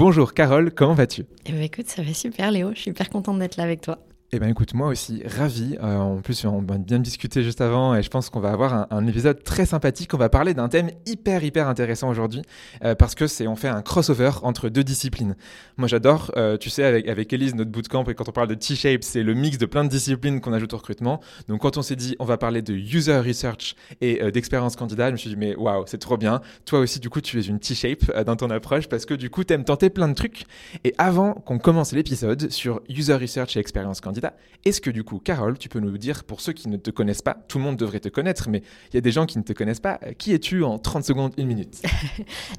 [0.00, 1.26] Bonjour Carole, comment vas-tu?
[1.44, 3.98] Eh ben écoute, ça va super Léo, je suis hyper contente d'être là avec toi.
[4.32, 5.76] Eh bien écoute, moi aussi, ravi.
[5.82, 8.86] Euh, en plus, on va bien discuter juste avant et je pense qu'on va avoir
[8.92, 10.14] un, épisode très sympathique.
[10.14, 12.42] On va parler d'un thème hyper, hyper intéressant aujourd'hui
[12.84, 15.34] euh, parce que c'est on fait un crossover entre deux disciplines.
[15.78, 18.54] Moi, j'adore, euh, tu sais, avec, avec Elise, notre bootcamp, et quand on parle de
[18.54, 21.20] T-Shape, c'est le mix de plein de disciplines qu'on ajoute au recrutement.
[21.48, 25.12] Donc, quand on s'est dit, on va parler de user research et d'expérience candidat, je
[25.12, 26.40] me suis dit, mais waouh, c'est trop bien.
[26.66, 29.42] Toi aussi, du coup, tu es une T-Shape dans ton approche parce que du coup,
[29.42, 30.44] tu aimes tenter plein de trucs.
[30.84, 34.19] Et avant qu'on commence l'épisode sur user research et expérience candidat,
[34.64, 37.22] est-ce que du coup, Carole, tu peux nous dire, pour ceux qui ne te connaissent
[37.22, 38.62] pas, tout le monde devrait te connaître, mais
[38.92, 41.32] il y a des gens qui ne te connaissent pas, qui es-tu en 30 secondes,
[41.38, 41.82] une minute?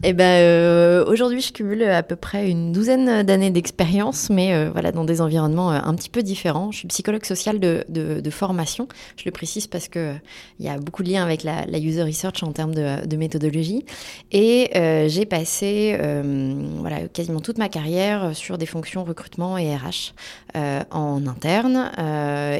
[0.03, 4.71] Eh ben, euh, aujourd'hui, je cumule à peu près une douzaine d'années d'expérience, mais euh,
[4.71, 6.71] voilà, dans des environnements euh, un petit peu différents.
[6.71, 8.87] Je suis psychologue social de, formation.
[9.17, 10.13] Je le précise parce que euh,
[10.59, 13.85] il y a beaucoup de liens avec la, user research en termes de, méthodologie.
[14.31, 15.97] Et euh, j'ai passé
[16.79, 20.13] voilà, quasiment toute ma carrière sur des fonctions recrutement et RH
[20.91, 21.50] en interne,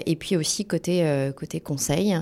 [0.05, 2.17] et puis aussi côté, côté conseil.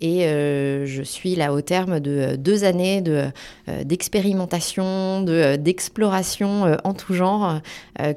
[0.00, 3.24] Et je suis là au terme de deux années de,
[3.84, 7.60] d'expérimentation, de, d'exploration en tout genre,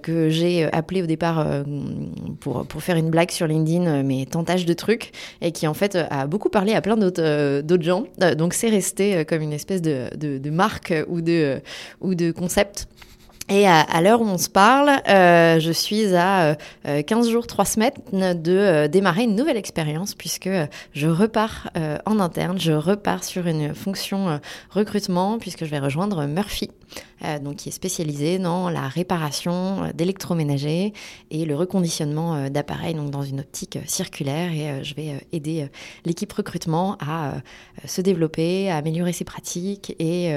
[0.01, 1.45] que j'ai appelé au départ,
[2.39, 5.11] pour, pour faire une blague sur LinkedIn, mes tentages de trucs,
[5.41, 8.05] et qui en fait a beaucoup parlé à plein d'autres, d'autres gens.
[8.37, 11.61] donc c'est resté comme une espèce de, de, de marque ou de,
[12.01, 12.87] ou de concept.
[13.49, 17.63] Et à, l'heure où on se parle, euh, je suis à euh, 15 jours, 3
[17.63, 20.49] semaines de euh, démarrer une nouvelle expérience puisque
[20.91, 24.37] je repars euh, en interne, je repars sur une fonction euh,
[24.69, 26.71] recrutement puisque je vais rejoindre Murphy,
[27.23, 30.91] euh, donc qui est spécialisé dans la réparation d'électroménagers
[31.31, 34.51] et le reconditionnement d'appareils, donc dans une optique circulaire.
[34.51, 35.69] Et je vais aider
[36.03, 37.35] l'équipe recrutement à
[37.85, 40.31] se développer, à améliorer ses pratiques et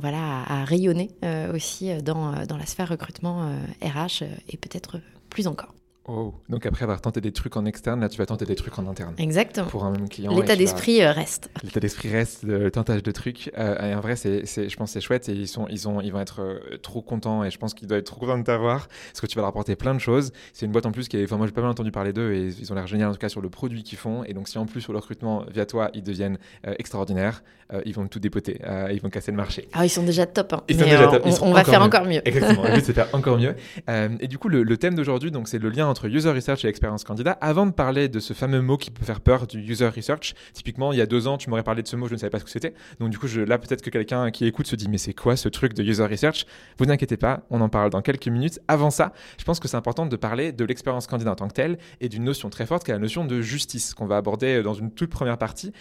[0.00, 1.10] voilà à rayonner
[1.54, 3.48] aussi dans dans la sphère recrutement
[3.82, 5.00] RH et peut-être
[5.30, 5.74] plus encore.
[6.06, 8.78] Oh, donc après avoir tenté des trucs en externe, là tu vas tenter des trucs
[8.78, 9.14] en interne.
[9.16, 9.68] Exactement.
[9.68, 10.36] Pour un même client.
[10.36, 11.12] L'état d'esprit vas...
[11.12, 11.48] reste.
[11.62, 13.50] L'état d'esprit reste, le tentage de trucs.
[13.56, 16.02] Euh, et en vrai, c'est, je pense que c'est chouette et ils, sont, ils, ont,
[16.02, 18.44] ils vont être euh, trop contents et je pense qu'ils doivent être trop contents de
[18.44, 20.32] t'avoir parce que tu vas leur apporter plein de choses.
[20.52, 22.34] C'est une boîte en plus qui est, enfin moi j'ai pas mal entendu parler d'eux
[22.34, 24.24] et ils ont l'air génial en tout cas sur le produit qu'ils font.
[24.24, 26.36] Et donc si en plus sur le recrutement via toi ils deviennent
[26.66, 27.42] euh, extraordinaires,
[27.86, 28.60] ils vont tout dépoter,
[28.92, 29.68] ils vont casser le marché.
[29.72, 30.52] Ah ils sont déjà top.
[30.52, 30.62] Hein.
[30.68, 31.26] Ils sont déjà top.
[31.42, 31.86] On, va faire mieux.
[31.86, 32.20] encore mieux.
[32.24, 32.62] Exactement.
[32.62, 33.56] Le but c'est faire encore mieux.
[33.88, 36.68] et du coup le, le thème d'aujourd'hui donc c'est le lien entre user research et
[36.68, 37.38] expérience candidat.
[37.40, 40.92] Avant de parler de ce fameux mot qui peut faire peur du user research, typiquement,
[40.92, 42.40] il y a deux ans, tu m'aurais parlé de ce mot, je ne savais pas
[42.40, 42.74] ce que c'était.
[42.98, 45.36] Donc, du coup, je, là, peut-être que quelqu'un qui écoute se dit, mais c'est quoi
[45.36, 46.46] ce truc de user research?
[46.78, 48.58] Vous n'inquiétez pas, on en parle dans quelques minutes.
[48.66, 51.54] Avant ça, je pense que c'est important de parler de l'expérience candidat en tant que
[51.54, 54.64] telle et d'une notion très forte qui est la notion de justice qu'on va aborder
[54.64, 55.72] dans une toute première partie.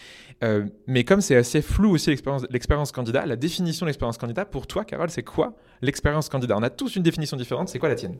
[0.43, 4.45] Euh, mais comme c'est assez flou aussi l'expérience, l'expérience candidat, la définition de l'expérience candidat,
[4.45, 6.55] pour toi, Carole, c'est quoi l'expérience candidat.
[6.57, 8.15] On a tous une définition différente, c'est quoi la tienne?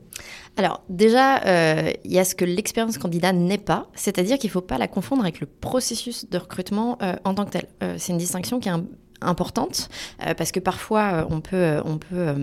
[0.56, 4.52] Alors, déjà, il euh, y a ce que l'expérience candidat n'est pas, c'est-à-dire qu'il ne
[4.52, 7.68] faut pas la confondre avec le processus de recrutement euh, en tant que tel.
[7.82, 8.72] Euh, c'est une distinction qui est
[9.20, 9.88] importante
[10.36, 12.34] parce que parfois on peut, on peut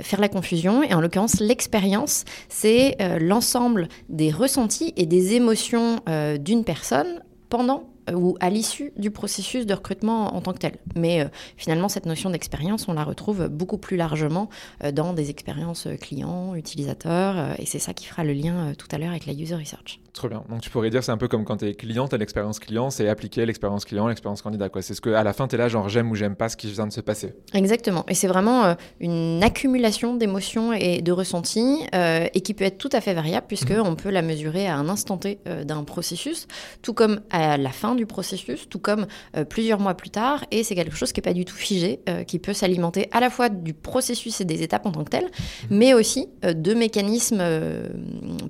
[0.00, 0.82] faire la confusion.
[0.82, 6.00] Et en l'occurrence l'expérience c'est l'ensemble des ressentis et des émotions
[6.38, 10.76] d'une personne pendant ou à l'issue du processus de recrutement en tant que tel.
[10.94, 14.48] Mais euh, finalement, cette notion d'expérience, on la retrouve beaucoup plus largement
[14.84, 18.88] euh, dans des expériences clients, utilisateurs, euh, et c'est ça qui fera le lien tout
[18.90, 20.00] à l'heure avec la user research.
[20.12, 20.42] Trop bien.
[20.48, 22.58] Donc tu pourrais dire, c'est un peu comme quand tu es client, tu as l'expérience
[22.58, 24.68] client, c'est appliquer l'expérience client, l'expérience candidat.
[24.68, 24.82] Quoi.
[24.82, 26.56] C'est ce que à la fin, tu es là, genre j'aime ou j'aime pas ce
[26.56, 27.34] qui vient de se passer.
[27.54, 28.04] Exactement.
[28.08, 32.78] Et c'est vraiment euh, une accumulation d'émotions et de ressentis euh, et qui peut être
[32.78, 33.96] tout à fait variable puisqu'on mmh.
[33.96, 36.48] peut la mesurer à un instant T euh, d'un processus,
[36.82, 39.06] tout comme à la fin du processus, tout comme
[39.48, 40.44] plusieurs mois plus tard.
[40.50, 43.30] Et c'est quelque chose qui n'est pas du tout figé, qui peut s'alimenter à la
[43.30, 45.66] fois du processus et des étapes en tant que telles, mmh.
[45.70, 47.42] mais aussi de mécanismes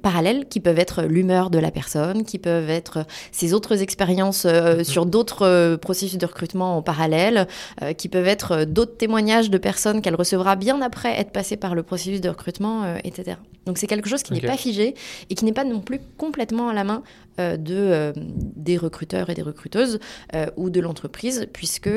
[0.03, 4.85] parallèles qui peuvent être l'humeur de la personne, qui peuvent être ses autres expériences euh,
[4.85, 7.47] sur d'autres euh, processus de recrutement en parallèle,
[7.83, 11.75] euh, qui peuvent être d'autres témoignages de personnes qu'elle recevra bien après être passée par
[11.75, 13.37] le processus de recrutement, etc.
[13.67, 14.95] Donc c'est quelque chose qui n'est pas figé
[15.29, 17.03] et qui n'est pas non plus complètement à la main
[17.39, 20.01] de, des recruteurs et des recruteuses
[20.57, 21.91] ou de l'entreprise, puisque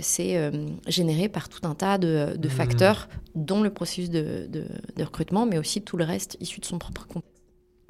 [0.00, 0.50] c'est
[0.86, 2.50] généré par tout un tas de, de mmh.
[2.50, 4.64] facteurs, dont le processus de, de,
[4.96, 7.31] de, recrutement, mais aussi tout le reste issu de son propre contexte.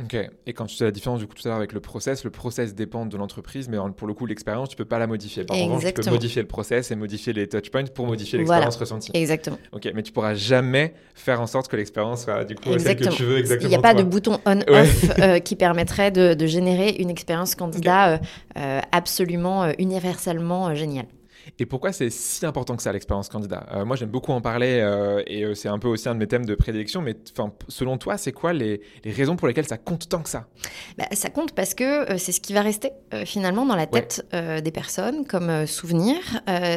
[0.00, 0.17] Ok.
[0.47, 2.31] Et quand tu sais la différence du coup tout à l'heure avec le process, le
[2.31, 5.44] process dépend de l'entreprise, mais pour le coup l'expérience tu peux pas la modifier.
[5.44, 9.11] Par contre, tu peux modifier le process et modifier les touchpoints pour modifier l'expérience ressentie.
[9.15, 9.59] Exactement.
[9.73, 13.09] Ok, mais tu pourras jamais faire en sorte que l'expérience soit du coup celle que
[13.09, 13.69] tu veux exactement.
[13.69, 18.15] Il n'y a pas de bouton on/off euh, qui permettrait de, générer une expérience candidat
[18.15, 18.19] euh,
[18.59, 21.06] euh, absolument universellement géniale.
[21.59, 23.67] Et pourquoi c'est si important que ça, l'expérience candidat?
[23.73, 26.19] Euh, Moi, j'aime beaucoup en parler euh, et euh, c'est un peu aussi un de
[26.19, 27.03] mes thèmes de prédilection.
[27.03, 27.17] Mais
[27.69, 30.47] selon toi, c'est quoi les, raisons pour lesquelles ça compte tant que ça?
[30.99, 32.93] Bah, Ça compte parce que c'est ce qui va rester
[33.25, 36.17] finalement dans la tête des personnes comme souvenir.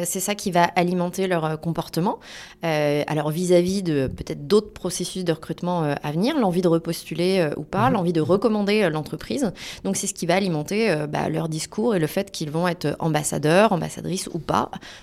[0.04, 2.18] c'est ça qui va alimenter leur comportement.
[2.62, 7.88] alors vis-à-vis de peut-être d'autres processus de recrutement à venir, l'envie de repostuler ou pas,
[7.88, 7.94] mhm.
[7.94, 9.52] l'envie de recommander l'entreprise.
[9.84, 12.96] Donc c'est ce qui va alimenter bah, leur discours et le fait qu'ils vont être
[12.98, 14.55] ambassadeurs, ambassadrices ou pas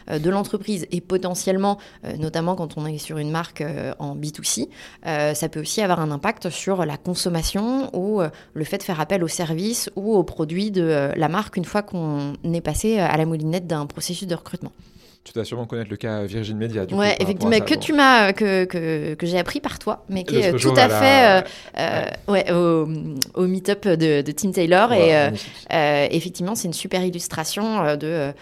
[0.10, 4.16] euh, de l'entreprise et potentiellement, euh, notamment quand on est sur une marque euh, en
[4.16, 4.70] B2C,
[5.04, 8.22] ça peut aussi avoir un impact sur la consommation ou
[8.54, 11.82] le fait de faire appel aux services ou aux produits de la marque une fois
[11.82, 14.72] qu'on est passé à la moulinette d'un processus de recrutement.
[15.24, 16.86] Tu dois sûrement connaître le cas Virgin Media.
[16.86, 20.36] Du ouais, effectivement, que tu m'as que, que, que j'ai appris par toi, mais qui
[20.36, 21.46] est tout à fait
[21.80, 22.52] euh, ouais.
[22.52, 22.88] au,
[23.36, 28.34] au meet-up de, de, Tim Taylor et euh, effectivement, c'est une super illustration de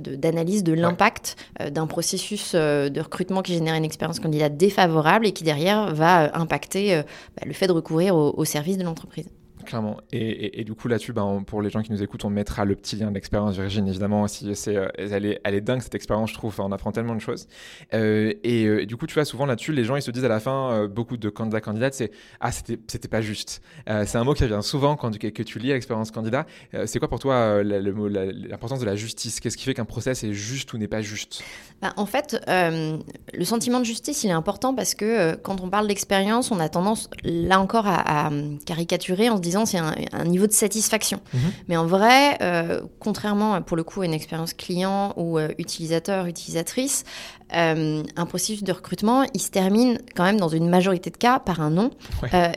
[0.00, 1.36] d'analyse de, l'impact
[1.70, 7.02] d'un processus de recrutement qui génère une expérience candidat défavorable et qui derrière va impacter
[7.36, 9.28] bah, le fait de recourir au service de l'entreprise.
[9.64, 9.98] Clairement.
[10.12, 12.96] Et, du coup, là-dessus, ben, pour les gens qui nous écoutent, on mettra le petit
[12.96, 14.26] lien de l'expérience Virgin, évidemment.
[14.28, 16.54] Si c'est, euh, elle, est, elle est dingue, cette expérience, je trouve.
[16.60, 17.48] on apprend tellement de choses.
[17.92, 20.28] Euh, euh, et, du coup, tu vois, souvent là-dessus, les gens, ils se disent à
[20.28, 23.62] la fin, beaucoup de candidats, candidates, c'est Ah, c'était, c'était pas juste.
[23.86, 26.46] c'est un mot qui revient souvent quand que, que tu lis l'expérience candidat.
[26.86, 29.40] c'est quoi pour toi l'importance de la justice?
[29.40, 31.42] Qu'est-ce qui fait qu'un process est juste ou n'est pas juste?
[31.80, 35.88] Bah, En fait, le sentiment de justice, il est important parce que quand on parle
[35.88, 38.30] d'expérience, on a tendance, là encore, à, à
[38.66, 41.20] caricaturer en se disant c'est un, niveau de satisfaction.
[41.32, 41.40] Mhm.
[41.68, 46.26] Mais en vrai, euh, contrairement pour le coup à une expérience client ou euh, utilisateur,
[46.26, 47.04] utilisatrice,
[47.54, 51.38] euh, un processus de recrutement, il se termine quand même dans une majorité de cas
[51.38, 51.90] par un non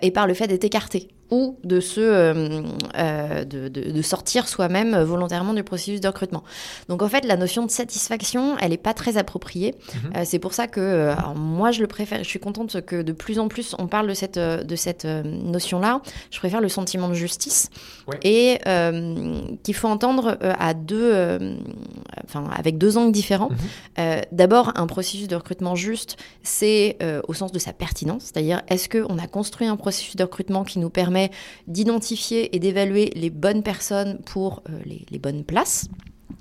[0.02, 2.62] et par le fait d'être écarté ou de, se, euh,
[2.98, 6.44] euh, de, de, sortir soi-même volontairement du processus de recrutement.
[6.88, 9.76] Donc en fait, la notion de satisfaction, elle n'est pas très appropriée.
[9.76, 10.12] Mhm.
[10.16, 12.20] Euh, c'est pour ça que moi, je le préfère.
[12.24, 16.02] Je suis contente que de plus en plus on parle de cette, de cette notion-là.
[16.32, 17.70] Je préfère le sentiment de justice
[18.24, 18.60] et
[19.64, 21.40] qu'il faut entendre à deux,
[22.24, 23.50] enfin avec deux angles différents.
[23.98, 24.22] Mhm.
[24.32, 26.98] D'abord, un processus de recrutement juste, c'est
[27.28, 30.80] au sens de sa pertinence, c'est-à-dire est-ce qu'on a construit un processus de recrutement qui
[30.80, 31.17] nous permet
[31.68, 35.88] d'identifier et d'évaluer les bonnes personnes pour euh, les, bonnes places.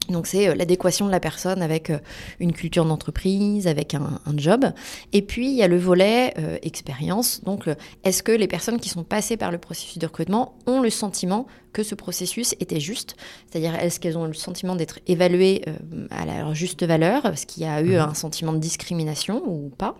[0.08, 1.98] Donc c'est euh, l'adéquation de la personne avec euh,
[2.40, 4.66] une culture d'entreprise, avec un, job.
[5.12, 7.42] Et puis il y a le volet expérience.
[7.44, 7.68] Donc
[8.04, 11.46] est-ce que les personnes qui sont passées par le processus de recrutement ont le sentiment
[11.76, 13.16] que ce processus était juste
[13.50, 17.64] C'est-à-dire, est-ce qu'elles ont le sentiment d'être évaluées euh, à leur juste valeur Est-ce qu'il
[17.64, 17.98] y a eu mhm.
[17.98, 19.94] un sentiment de discrimination ou pas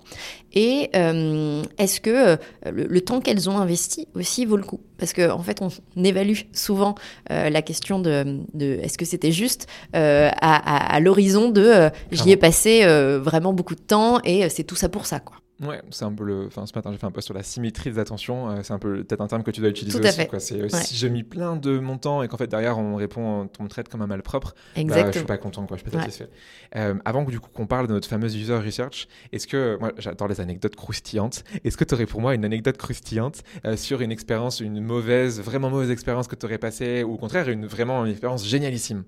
[0.54, 2.36] Et euh, est-ce que euh,
[2.72, 4.80] le, temps qu'elles ont investi aussi vaut le coup?
[4.96, 6.94] Parce qu'en en fait, on évalue souvent
[7.28, 12.86] la question de, est-ce que c'était juste à, l'horizon de j'y ai passé
[13.18, 15.20] vraiment beaucoup de temps et c'est tout ça pour ça.
[15.20, 15.36] quoi.
[15.62, 16.46] Ouais, c'est un peu le.
[16.46, 18.50] Enfin, ce matin, j'ai fait un post sur la symétrie des attentions.
[18.50, 20.26] Euh, c'est un peu peut-être un terme que tu dois utiliser Tout aussi.
[20.38, 23.48] C'est euh, si j'ai mis plein de mon temps et qu'en fait derrière on répond,
[23.58, 25.78] on me traite comme un malpropre, bah, je suis pas content, quoi.
[25.78, 26.28] Je suis pas satisfait.
[26.76, 29.92] Euh, avant que du coup qu'on parle de notre fameuse user research, est-ce que moi
[29.96, 31.42] j'adore les anecdotes croustillantes.
[31.64, 33.42] Est-ce que tu aurais pour moi une anecdote croustillante
[33.76, 37.48] sur une expérience, une mauvaise, vraiment mauvaise expérience que tu aurais passée, ou au contraire
[37.48, 39.04] une vraiment une expérience génialissime?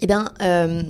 [0.00, 0.82] Eh bien, euh,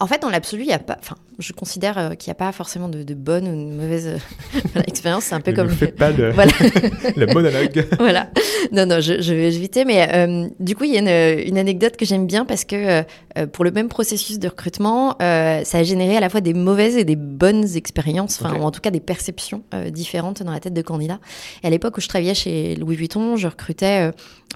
[0.00, 0.96] en fait, dans l'absolu, il y a pas.
[0.98, 4.80] Enfin, je considère euh, qu'il n'y a pas forcément de, bonne ou de mauvaise euh,
[4.86, 5.24] expérience.
[5.24, 5.68] C'est un peu comme.
[5.68, 6.52] Ne fais pas le, voilà.
[7.16, 7.86] le monologue.
[7.98, 8.30] voilà.
[8.72, 9.84] Non, non, je, je vais éviter.
[9.84, 13.04] Mais du coup, il y a une, une anecdote que j'aime bien parce que
[13.52, 17.04] pour le même processus de recrutement, ça a généré à la fois des mauvaises et
[17.04, 20.82] des bonnes expériences, enfin, ou en tout cas des perceptions différentes dans la tête de
[20.82, 21.20] candidats.
[21.62, 24.10] Et à l'époque où je travaillais chez Louis Vuitton, je recrutais.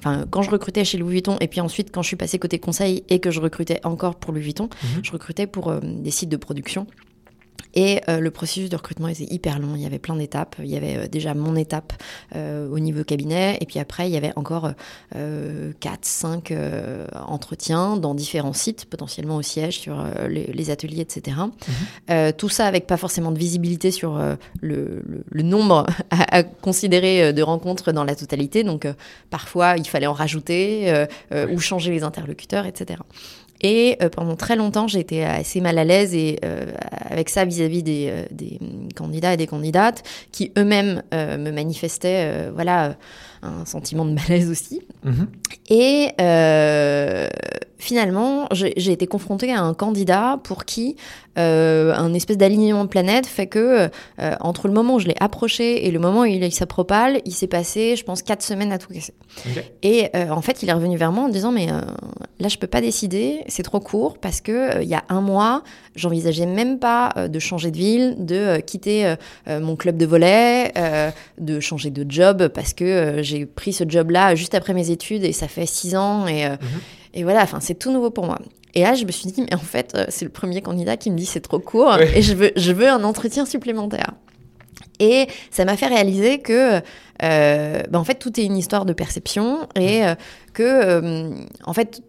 [0.05, 2.59] Enfin, quand je recrutais chez Louis Vuitton, et puis ensuite quand je suis passée côté
[2.59, 4.69] conseil et que je recrutais encore pour Louis Vuitton.
[4.83, 5.05] Mhm.
[5.05, 6.89] Je recrutais pour euh, des sites de production.
[7.75, 9.75] Et euh, le processus de recrutement était hyper long.
[9.75, 10.57] Il y avait plein d'étapes.
[10.59, 11.93] Il y avait euh, déjà mon étape
[12.37, 13.59] euh, au niveau cabinet.
[13.61, 14.73] Et puis après, il y avait encore
[15.13, 16.53] 4, 5
[17.15, 21.37] entretiens dans différents sites, potentiellement au siège, sur les, ateliers, etc.
[22.09, 22.33] Mhm.
[22.33, 24.21] tout ça avec pas forcément de visibilité sur
[24.61, 25.03] le,
[25.35, 28.65] nombre à, considérer de rencontres dans la totalité.
[28.65, 28.87] Donc
[29.31, 31.07] parfois, il fallait en rajouter
[31.51, 33.01] ou changer les interlocuteurs, etc.
[33.63, 37.83] Et euh, pendant très longtemps, été assez mal à l'aise et euh, avec ça vis-à-vis
[37.83, 38.59] des, euh, des,
[38.97, 40.03] candidats et des candidates
[40.33, 42.97] qui eux-mêmes me manifestaient, voilà
[43.43, 44.83] un sentiment de malaise aussi.
[45.05, 45.27] Mhm.
[45.69, 47.29] Et euh,
[47.79, 50.97] finalement, j'ai été confrontée à un candidat pour qui
[51.39, 53.89] euh, un espèce d'alignement de planète fait que
[54.21, 56.53] euh, entre le moment où je l'ai approché et le moment où il a eu
[56.53, 59.15] sa propale, il s'est passé, je pense, quatre semaines à tout casser.
[59.83, 62.81] Et en fait, il est revenu vers moi en disant mais là, je peux pas
[62.81, 65.63] décider, c'est trop court parce que il y a un mois,
[65.95, 69.15] j'envisageais même pas de changer de ville, de quitter
[69.47, 70.73] mon club de volet,
[71.39, 75.33] de changer de job parce que j'ai pris ce job-là juste après mes études et
[75.33, 76.81] ça fait six ans et, euh, mhm.
[77.15, 78.39] et voilà, enfin c'est tout nouveau pour moi.
[78.75, 81.11] Et là, je me suis dit, mais en fait, euh, c'est le premier candidat qui
[81.11, 84.15] me dit c'est trop court et je veux, je veux un entretien supplémentaire.
[84.99, 86.81] Et ça m'a fait réaliser que,
[87.23, 90.17] euh, bah, en fait, tout est une histoire de perception et mhm.
[90.55, 91.33] que,
[91.65, 92.03] en fait,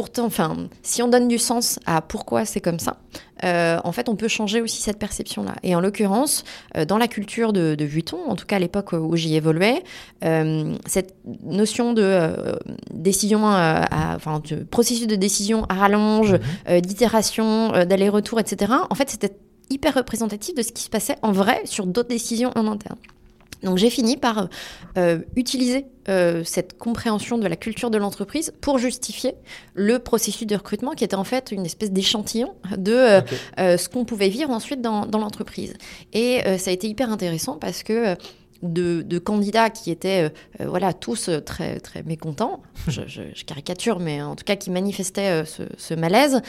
[0.00, 2.96] pourtant, enfin, si on donne du sens à pourquoi c'est comme ça,
[3.44, 5.56] euh, en fait, on peut changer aussi cette perception-là.
[5.62, 6.42] Et en l'occurrence,
[6.74, 9.84] euh, dans la culture de, Vuitton, en tout cas à l'époque où j'y évoluais,
[10.24, 12.32] euh, cette notion de
[12.94, 16.80] décision, enfin, de processus de décision à rallonge, mhm.
[16.80, 18.72] d'itération, d'aller-retour, etc.
[18.88, 19.36] En fait, c'était
[19.68, 22.96] hyper représentatif de ce qui se passait en vrai sur d'autres décisions en interne.
[23.62, 24.48] Donc j'ai fini par
[24.96, 29.34] euh, utiliser euh, cette compréhension de la culture de l'entreprise pour justifier
[29.74, 33.20] le processus de recrutement qui était en fait une espèce d'échantillon de
[33.58, 35.74] euh, ce qu'on pouvait vivre ensuite dans, l'entreprise.
[36.12, 38.16] Et ça a été hyper intéressant parce que
[38.62, 44.56] de, candidats qui étaient voilà tous très très mécontents, je, caricature, mais en tout cas
[44.56, 46.40] qui manifestaient ce, malaise,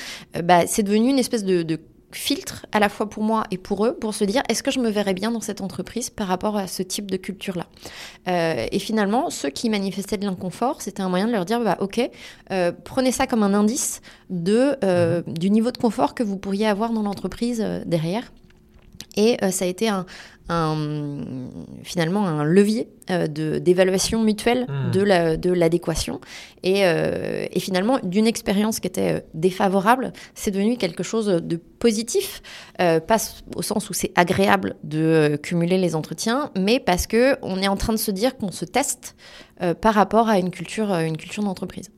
[0.44, 1.80] bah, c'est devenu une espèce de
[2.12, 4.80] filtre à la fois pour moi et pour eux pour se dire est-ce que je
[4.80, 7.68] me verrais bien dans cette entreprise par rapport à ce type de culture-là?
[8.28, 11.78] Euh, et finalement, ceux qui manifestaient de l'inconfort, c'était un moyen de leur dire bah,
[11.80, 12.02] ok,
[12.52, 15.38] euh, prenez ça comme un indice de, euh, mhm.
[15.38, 18.32] du niveau de confort que vous pourriez avoir dans l'entreprise derrière.
[19.18, 20.06] Et ça a été un,
[21.84, 24.92] finalement un levier euh, d'évaluation mutuelle hmm.
[24.92, 26.20] de l'adéquation.
[26.64, 31.56] et, euh, et, finalement, d'une expérience qui était euh, défavorable, c'est devenu quelque chose de
[31.58, 32.42] positif,
[32.78, 33.18] pas
[33.56, 37.94] au sens où c'est agréable de cumuler les entretiens, mais parce qu'on est en train
[37.94, 39.16] de se dire qu'on se teste
[39.82, 41.90] par rapport à une culture, une culture d'entreprise.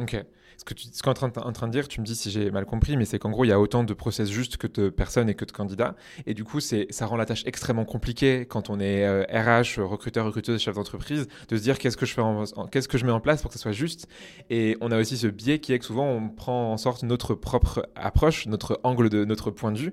[0.00, 0.16] Ok
[0.66, 2.30] ce que tu es en train, de, en train de dire, tu me dis si
[2.30, 4.66] j'ai mal compris, mais c'est qu'en gros, il y a autant de process justes que
[4.66, 5.94] de personnes et que de candidats.
[6.26, 10.24] Et du coup, ça rend la tâche extrêmement compliquée quand on est RH, euh, recruteur,
[10.24, 12.22] recruteuse, chef d'entreprise, de se dire qu'est-ce que, je fais
[12.70, 14.08] qu'est-ce que je mets en place pour que ce soit juste.
[14.48, 17.34] Et on a aussi ce biais qui est que souvent, on prend en sorte notre
[17.34, 19.92] propre approche, notre angle de notre point de vue.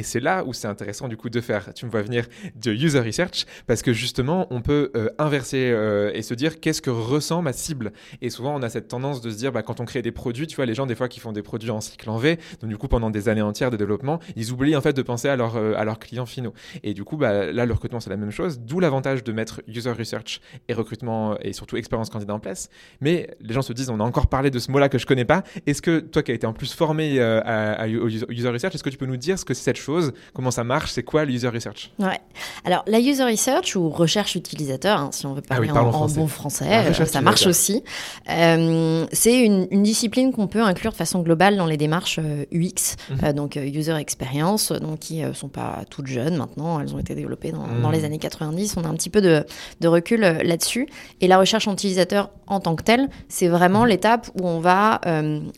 [0.00, 2.26] Et c'est là où c'est intéressant du coup de faire, tu me vois venir,
[2.56, 6.80] de user research, parce que justement, on peut euh, inverser euh, et se dire qu'est-ce
[6.80, 7.92] que ressent ma cible.
[8.22, 10.46] Et souvent, on a cette tendance de se dire, bah, quand on crée des produits,
[10.46, 12.70] tu vois, les gens des fois qui font des produits en cycle en V, donc
[12.70, 15.36] du coup, pendant des années entières de développement, ils oublient en fait de penser à,
[15.36, 16.54] leur, euh, à leurs clients finaux.
[16.82, 19.60] Et du coup, bah, là, le recrutement, c'est la même chose, d'où l'avantage de mettre
[19.68, 22.70] user research et recrutement et surtout expérience candidat en place.
[23.02, 25.26] Mais les gens se disent, on a encore parlé de ce mot-là que je connais
[25.26, 25.42] pas.
[25.66, 28.96] Est-ce que toi qui as été en plus formé à, user research, est-ce que tu
[28.96, 29.89] peux nous dire ce que c'est cette chose,
[30.34, 31.90] comment ça marche, c'est quoi le user research?
[31.98, 32.20] Ouais.
[32.64, 36.26] Alors la user research ou recherche utilisateur, hein, si on veut ah parler en, bon
[36.26, 37.82] français, euh, ça marche aussi.
[38.28, 42.20] Euh, c'est une, discipline qu'on peut inclure de façon globale dans les démarches
[42.52, 43.32] UX, euh, mhm.
[43.32, 47.66] donc user experience, donc qui sont pas toutes jeunes maintenant, elles ont été développées dans,
[47.66, 47.92] mhm.
[47.92, 48.76] les années 90.
[48.76, 49.44] On a un petit peu de,
[49.86, 50.88] recul là-dessus.
[51.20, 53.88] Et la recherche utilisateur en tant que telle, c'est vraiment mhm.
[53.88, 55.00] l'étape où on va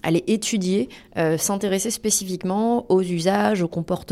[0.03, 0.89] aller étudier,
[1.37, 4.12] s'intéresser spécifiquement aux usages, aux comportements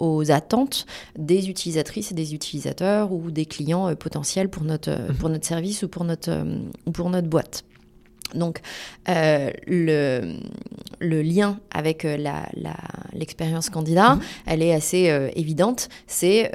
[0.00, 0.86] aux attentes
[1.18, 5.46] des utilisatrices et des utilisateurs ou des clients euh, potentiels pour notre, euh, pour notre
[5.46, 6.58] service ou pour notre, euh,
[6.92, 7.64] pour notre boîte.
[8.34, 8.60] Donc,
[9.06, 10.36] le,
[11.00, 12.06] le, lien avec
[13.12, 14.22] l'expérience la, candidat, mhm.
[14.46, 15.88] elle est assez évidente.
[16.06, 16.50] C'est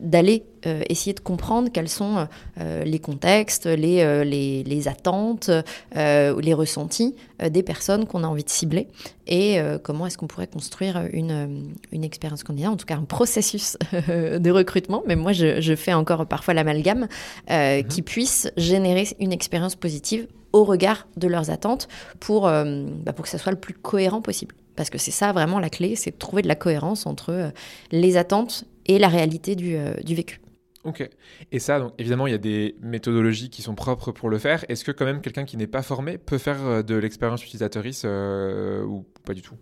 [0.00, 0.44] d'aller
[0.88, 2.26] essayer de comprendre quels sont
[2.58, 5.50] les contextes, les, les, les attentes,
[5.94, 8.88] les ressentis des personnes qu'on a envie de cibler
[9.30, 11.46] et euh, comment est-ce qu'on pourrait construire une, euh,
[11.92, 15.94] une expérience candidat, en tout cas un processus de recrutement, mais moi je, je fais
[15.94, 17.06] encore parfois l'amalgame,
[17.50, 17.88] euh, mhm.
[17.88, 21.88] qui puisse générer une expérience positive au regard de leurs attentes
[22.18, 24.54] pour, euh, bah, pour que ça soit le plus cohérent possible.
[24.76, 27.50] Parce que c'est ça vraiment la clé, c'est de trouver de la cohérence entre euh,
[27.92, 30.40] les attentes et la réalité du, euh, du vécu.
[30.84, 31.06] Ok.
[31.52, 34.64] Et ça, donc évidemment, il y a des méthodologies qui sont propres pour le faire.
[34.70, 39.04] Est-ce que quand même quelqu'un qui n'est pas formé peut faire de l'expérience utilisatrice ou
[39.24, 39.54] pas du tout?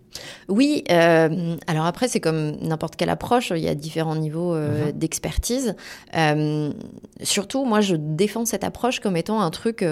[0.48, 0.84] Oui.
[0.90, 3.52] Euh, alors après, c'est comme n'importe quelle approche.
[3.54, 4.92] Il y a différents niveaux euh, mhm.
[4.92, 5.74] d'expertise.
[7.22, 9.84] Surtout, moi, je défends cette approche comme étant un truc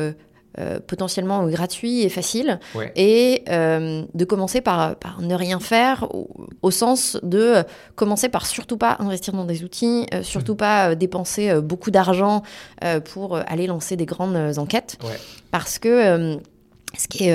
[0.58, 2.58] euh, potentiellement gratuit et facile,
[2.94, 6.08] et euh, de commencer par, par, ne rien faire,
[6.62, 7.62] au, sens de
[7.94, 10.56] commencer par surtout pas investir dans des outils, euh, surtout mmh.
[10.56, 12.42] pas dépenser beaucoup d'argent
[13.04, 14.98] pour aller lancer des grandes enquêtes,
[15.50, 16.38] parce que
[16.96, 17.34] ce qui est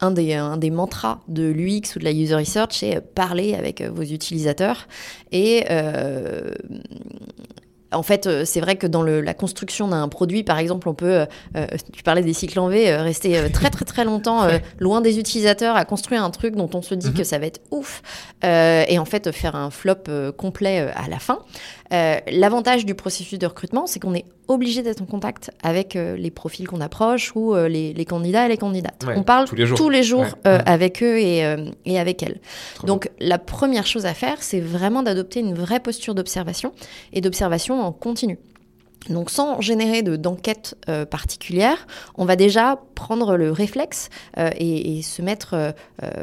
[0.00, 3.82] un, des, un des mantras de l'UX ou de la user research, c'est parler avec
[3.82, 4.86] vos utilisateurs.
[5.32, 5.64] Et
[7.92, 11.06] en fait, euh, c'est vrai que dans la construction d'un produit, par exemple, on peut,
[11.06, 11.26] euh,
[11.56, 14.46] euh, tu parlais des cycles en V, rester très très très longtemps
[14.78, 17.24] loin des utilisateurs à construire un truc dont on se dit que mhm.
[17.24, 18.02] ça va être ouf,
[18.42, 21.40] et en fait faire un flop complet à la fin.
[21.90, 26.66] L'avantage du processus de recrutement, c'est qu'on est obligé d'être en contact avec les profils
[26.66, 29.04] qu'on approche ou les, candidats et les candidates.
[29.14, 31.44] on parle tous les jours, avec eux et,
[31.84, 32.40] et avec elles.
[32.84, 36.72] Donc la première chose à faire, c'est vraiment d'adopter une vraie posture d'observation
[37.12, 38.38] et d'observation en continu.
[39.08, 41.86] Donc sans générer d'enquête euh, particulière,
[42.16, 45.72] on va déjà prendre le réflexe euh, et, se mettre euh,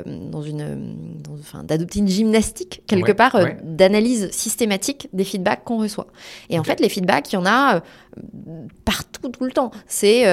[0.05, 0.95] dans une,
[1.39, 6.07] enfin, d'adopter une gymnastique quelque part d'analyse systématique des feedbacks qu'on reçoit.
[6.49, 7.81] Et en fait, les feedbacks, il y en a
[8.83, 9.71] partout tout le temps.
[9.87, 10.25] C'est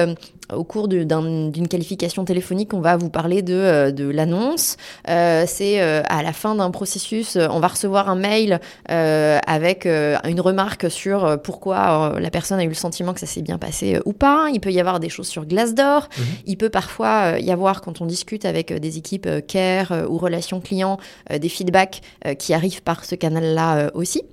[0.51, 4.77] au cours d'une qualification téléphonique, on va vous parler de, euh, de l'annonce.
[5.09, 10.41] Euh, c'est euh, à la fin d'un processus, on va recevoir un mail avec une
[10.41, 14.11] remarque sur pourquoi la personne a eu le sentiment que ça s'est bien passé ou
[14.11, 14.49] pas.
[14.53, 16.09] Il peut y avoir des choses sur Glassdoor.
[16.17, 16.25] Mhm.
[16.47, 20.97] Il peut parfois y avoir, quand on discute avec des équipes care ou relations clients,
[21.31, 22.01] des feedbacks
[22.37, 24.23] qui arrivent par ce canal-là aussi.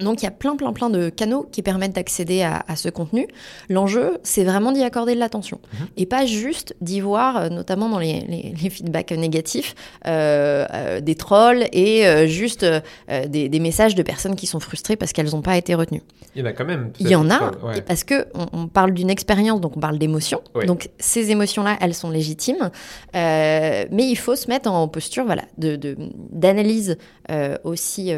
[0.00, 3.26] Donc il y a plein, plein, plein de canaux qui permettent d'accéder à, ce contenu.
[3.70, 5.86] L'enjeu, c'est vraiment d'y accorder de l'attention mhm.
[5.96, 9.74] et pas juste d'y voir, euh, notamment dans les, feedbacks négatifs,
[10.06, 12.64] euh, euh, des trolls et juste
[13.08, 16.02] des, messages de personnes qui sont frustrées parce qu'elles n'ont pas été retenues.
[16.34, 16.90] Il y en a quand même.
[17.00, 17.52] Il y en a,
[17.86, 20.42] parce que on, parle d'une expérience, donc on parle d'émotions.
[20.66, 22.70] Donc ces émotions-là, elles sont légitimes,
[23.14, 26.98] mais il faut se mettre en posture, voilà, d'analyse
[27.30, 28.12] de, aussi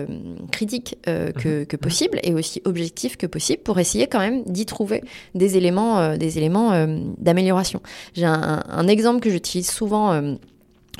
[0.50, 4.66] critique que, mhm que possible et aussi objectif que possible pour essayer quand même d'y
[4.66, 5.02] trouver
[5.34, 6.86] des éléments, euh, des éléments euh,
[7.18, 7.80] d'amélioration.
[8.14, 10.34] J'ai un, un, exemple que j'utilise souvent euh,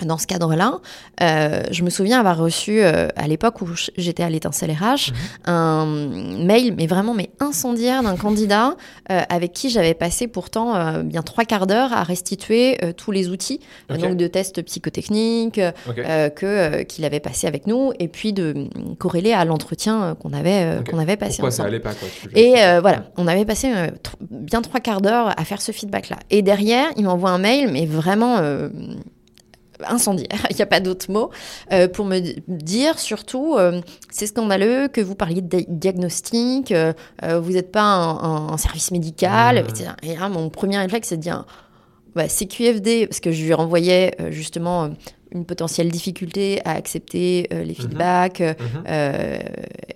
[0.05, 0.79] dans ce cadre-là,
[1.23, 5.17] euh, je me souviens avoir reçu euh, à l'époque où j'étais à l'étincelle RH mhm.
[5.47, 5.87] un
[6.45, 8.77] mail, mais vraiment mais incendiaire d'un candidat
[9.11, 13.61] euh, avec qui j'avais passé pourtant bien trois quarts d'heure à restituer tous les outils
[13.89, 15.61] donc de tests psychotechniques
[15.95, 20.99] que qu'il avait passé avec nous et puis de corréler à l'entretien qu'on avait qu'on
[20.99, 21.37] avait passé.
[21.37, 23.73] Pourquoi ça allait pas quoi, Et voilà, on avait passé
[24.31, 26.17] bien trois quarts d'heure à faire ce feedback-là.
[26.31, 28.41] Et derrière, il m'envoie un mail, mais vraiment
[29.87, 31.31] incendiaire, il n'y a pas d'autre mot,
[31.73, 37.53] euh, pour me dire surtout, euh, c'est scandaleux que vous parliez de diagnostic, euh, vous
[37.53, 39.91] n'êtes pas un, service médical, etc.
[40.03, 41.45] Et là, mon premier réflexe, c'est de dire,
[42.15, 44.91] bah, c'est QFD, parce que je lui renvoyais justement
[45.31, 47.75] une potentielle difficulté à accepter les mhm.
[47.75, 48.85] feedbacks, mhm.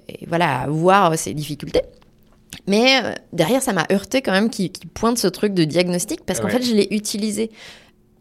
[0.08, 1.82] et voilà, à voir ces difficultés.
[2.68, 3.00] Mais
[3.32, 6.62] derrière, ça m'a heurté quand même qu'il pointe ce truc de diagnostic parce qu'en fait,
[6.62, 7.50] je l'ai utilisé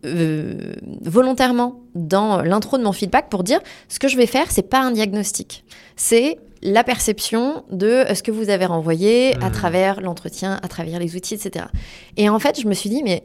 [0.05, 4.69] euh, volontairement dans l'intro de mon feedback pour dire ce que je vais faire, c'est
[4.69, 5.63] pas un diagnostic,
[5.95, 9.51] c'est la perception de ce que vous avez renvoyé à mmh.
[9.51, 11.65] travers l'entretien, à travers les outils, etc.
[12.17, 13.23] Et en fait, je me suis dit, mais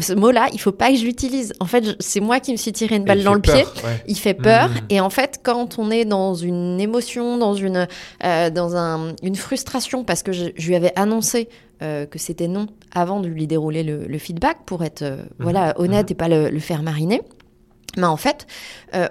[0.00, 1.52] ce mot-là, il faut pas que je l'utilise.
[1.60, 3.64] En fait, c'est moi qui me suis tiré une balle dans le pied.
[4.06, 4.68] Il fait peur.
[4.68, 4.74] Mmh.
[4.90, 7.88] Et en fait, quand on est dans une émotion, dans une,
[8.24, 11.48] euh, dans un, une frustration, parce que je, lui avais annoncé
[11.82, 15.42] euh, que c'était non avant de lui dérouler le, feedback pour être euh, mmh.
[15.42, 16.12] voilà honnête mmh.
[16.12, 17.22] et pas le, le faire mariner.
[17.96, 18.46] Mais en fait,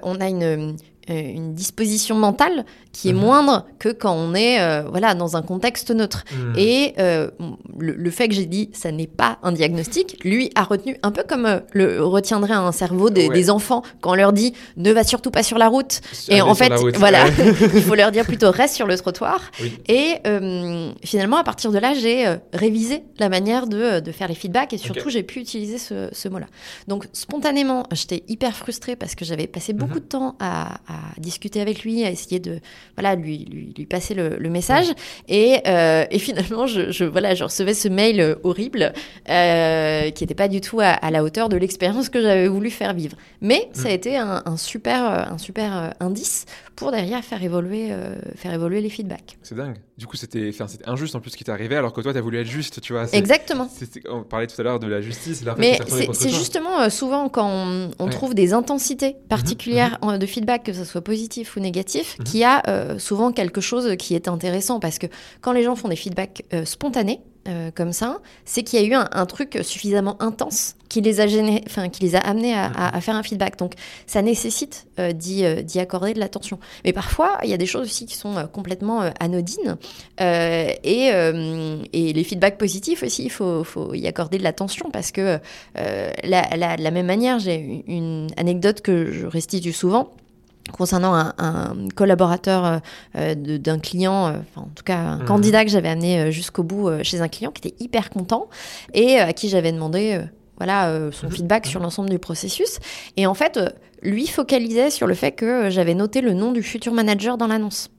[0.04, 2.66] on a une, une disposition mentale
[2.98, 3.20] qui est mhm.
[3.20, 6.26] moindre que quand on est euh, voilà dans un contexte neutre.
[6.32, 6.54] Mhm.
[6.58, 7.30] Et euh,
[7.78, 11.24] le, fait que j'ai dit ça n'est pas un diagnostic, lui a retenu un peu
[11.24, 15.32] comme euh, le retiendrait un cerveau des, enfants quand on leur dit ne va surtout
[15.32, 16.02] pas sur la route.
[16.28, 17.28] et en fait, voilà,
[17.76, 19.40] il faut leur dire plutôt reste sur le trottoir.
[19.88, 20.16] Et
[21.04, 24.78] finalement, à partir de là, j'ai révisé la manière de, de, faire les feedbacks et
[24.78, 26.48] surtout j'ai pu utiliser ce, ce mot-là.
[26.88, 30.00] Donc spontanément, j'étais hyper frustrée parce que j'avais passé beaucoup mhm.
[30.00, 30.80] de temps à
[31.18, 32.60] discuter avec lui, à essayer de
[32.96, 34.88] voilà lui lui, lui passer le, le message.
[35.28, 38.94] Et, euh, et, finalement, je, je, voilà, je recevais ce mail horrible
[39.30, 42.70] euh, qui n'était pas du tout à, à la hauteur de l'expérience que j'avais voulu
[42.70, 43.18] faire vivre.
[43.42, 46.46] Mais ça a été un, un super un super indice
[46.78, 47.92] pour derrière faire évoluer
[48.36, 49.38] faire évoluer les feedbacks.
[49.44, 49.78] C'est dingue.
[49.98, 50.52] Du coup, c'était
[50.86, 52.82] injuste en plus ce qui t'est arrivé, alors que toi, tu as voulu être juste,
[52.82, 53.06] tu vois.
[53.14, 53.68] Exactement.
[54.10, 55.44] On parlait tout à l'heure de la justice.
[55.58, 55.80] Mais
[56.14, 60.18] c'est justement euh, souvent quand on, on trouve des intensités mhm, particulières mhm.
[60.20, 62.26] de feedback, que ce soit positif ou négatif, mhm.
[62.26, 64.80] qu'il y a euh, souvent quelque chose qui est intéressant.
[64.80, 65.08] Parce que
[65.42, 68.86] quand les gens font des feedbacks euh, spontanés, euh, comme ça, c'est qu'il y a
[68.86, 73.24] eu un, truc suffisamment intense qui les a qui les a amenés à, faire un
[73.24, 73.58] feedback.
[73.58, 73.74] Donc
[74.06, 76.60] ça nécessite euh, euh, d'y accorder de l'attention.
[76.86, 79.78] Mais parfois, il y a des choses aussi qui sont complètement anodines
[80.20, 81.12] et,
[81.94, 85.40] les feedbacks positifs aussi, il faut, y accorder de l'attention parce que
[85.76, 90.12] de la même manière, j'ai une anecdote que je restitue souvent
[90.72, 92.78] concernant un, collaborateur euh,
[93.16, 95.26] euh, d'un client, euh, en tout cas un mhm.
[95.26, 98.48] candidat que j'avais amené jusqu'au bout chez un client qui était hyper content
[98.94, 100.22] et à qui j'avais demandé
[100.58, 101.32] voilà son mhm.
[101.32, 102.80] feedback sur l'ensemble du processus.
[103.16, 103.60] Et en fait,
[104.02, 107.90] lui focalisait sur le fait que j'avais noté le nom du futur manager dans l'annonce.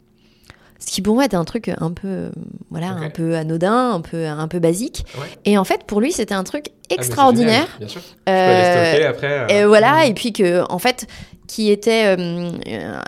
[0.80, 2.30] Ce qui pour moi était un truc un peu,
[2.70, 5.04] voilà, un peu anodin, un peu, un peu basique.
[5.44, 7.66] Et en fait, pour lui, c'était un truc ah, extraordinaire.
[7.80, 8.00] bien sûr.
[8.26, 9.46] après.
[9.48, 11.08] Et voilà, et puis que, en fait,
[11.48, 12.52] qui était euh,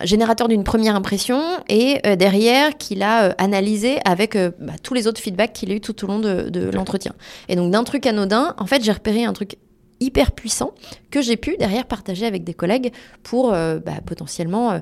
[0.03, 5.07] générateur d'une première impression et euh, derrière qu'il a euh, analysé avec bah, tous les
[5.07, 7.12] autres feedbacks qu'il a eu tout au long de, l'entretien.
[7.48, 9.57] Et donc d'un truc anodin, en fait, j'ai repéré un truc
[10.00, 10.72] hyper puissant
[11.11, 12.90] que j'ai pu derrière partager avec des collègues
[13.22, 14.81] pour bah, potentiellement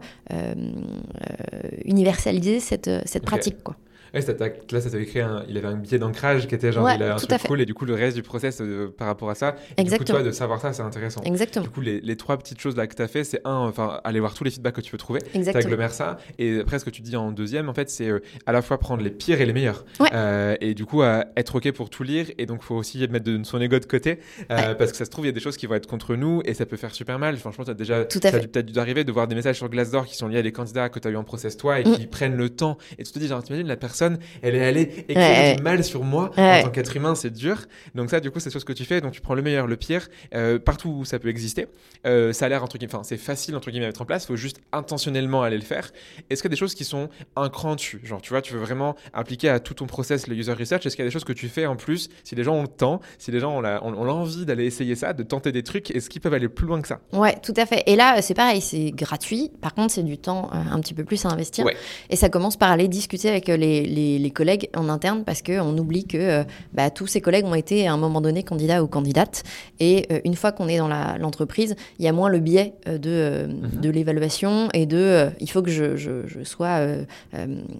[1.85, 3.63] universaliser cette, cette pratique.
[3.65, 3.75] Quoi.
[4.15, 5.45] Ouais, ça là, ça t'avait créé un...
[5.49, 7.75] Il avait un billet d'ancrage qui était genre, il a un truc cool, et du
[7.75, 10.31] coup, le reste du process euh, par rapport à ça, et du coup, toi, de
[10.31, 11.23] savoir ça, c'est intéressant.
[11.23, 11.65] Exactement.
[11.65, 14.01] Du coup, les, les, trois petites choses là que tu as fait, c'est un, enfin,
[14.05, 16.85] aller voir tous les feedbacks que tu peux trouver, tu agglomères ça, et après, ce
[16.85, 19.41] que tu dis en deuxième, en fait, c'est euh, à la fois prendre les pires
[19.41, 19.85] et les meilleurs.
[20.13, 23.43] Euh, et du coup, être OK pour tout lire, et donc, faut aussi mettre de,
[23.45, 24.19] son ego de côté,
[24.49, 26.43] parce que ça se trouve, il y a des choses qui vont être contre nous,
[26.45, 27.37] et ça peut faire super mal.
[27.37, 30.07] Franchement, tu as déjà, ça a peut-être dû arriver de voir des messages sur Glassdoor
[30.07, 31.97] qui sont liés à des candidats que tu as eu en process toi, et mm.
[31.97, 33.98] qui prennent le temps, et tu te dis, genre, t'imagines, la personne,
[34.43, 37.67] elle est allée écrire du mal sur moi en tant qu'être humain, c'est dur.
[37.95, 39.01] Donc ça, du coup, c'est ce que tu fais.
[39.01, 41.67] Donc tu prends le meilleur, le pire, euh, partout où ça peut exister.
[42.07, 44.25] Euh, ça a l'air entre guillemets, enfin c'est facile entre guillemets à mettre en place.
[44.25, 45.91] Il faut juste intentionnellement aller le faire.
[46.31, 48.55] Est-ce qu'il y a des choses qui sont un cran dessus Genre, tu vois, tu
[48.55, 50.87] veux vraiment impliquer à tout ton process le user research.
[50.87, 52.63] Est-ce qu'il y a des choses que tu fais en plus Si les gens ont
[52.63, 56.09] le temps, si les gens ont l'envie d'aller essayer ça, de tenter des trucs, est-ce
[56.11, 57.01] qu'ils peuvent aller plus loin que ça?
[57.13, 57.83] Ouais, tout à fait.
[57.87, 59.51] Et là, c'est pareil, c'est gratuit.
[59.61, 61.67] Par contre, c'est du temps euh, un petit peu plus à investir.
[62.11, 65.77] Et ça commence par aller discuter avec les, les, les collègues en interne parce qu'on
[65.77, 68.87] oublie que euh, bah, tous ses collègues ont été à un moment donné candidats ou
[68.87, 69.43] candidates.
[69.81, 72.99] Et euh, une fois qu'on est dans l'entreprise, il y a moins le biais euh,
[72.99, 73.81] de, mhm.
[73.81, 76.81] de l'évaluation et de il faut que je, je, je sois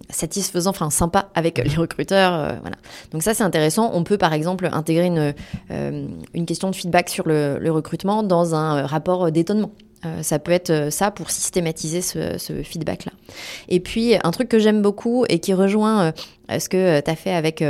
[0.09, 2.57] satisfaisant, enfin sympa avec les recruteurs.
[2.61, 2.77] voilà.
[3.11, 3.91] Donc ça, c'est intéressant.
[3.93, 5.33] On peut par exemple intégrer une,
[5.69, 9.71] une question de feedback sur le, le recrutement dans un rapport d'étonnement.
[10.05, 13.11] Euh, ça peut être euh, ça pour systématiser ce, ce feedback-là.
[13.67, 16.13] Et puis, un truc que j'aime beaucoup et qui rejoint
[16.49, 17.63] euh, ce que tu as fait avec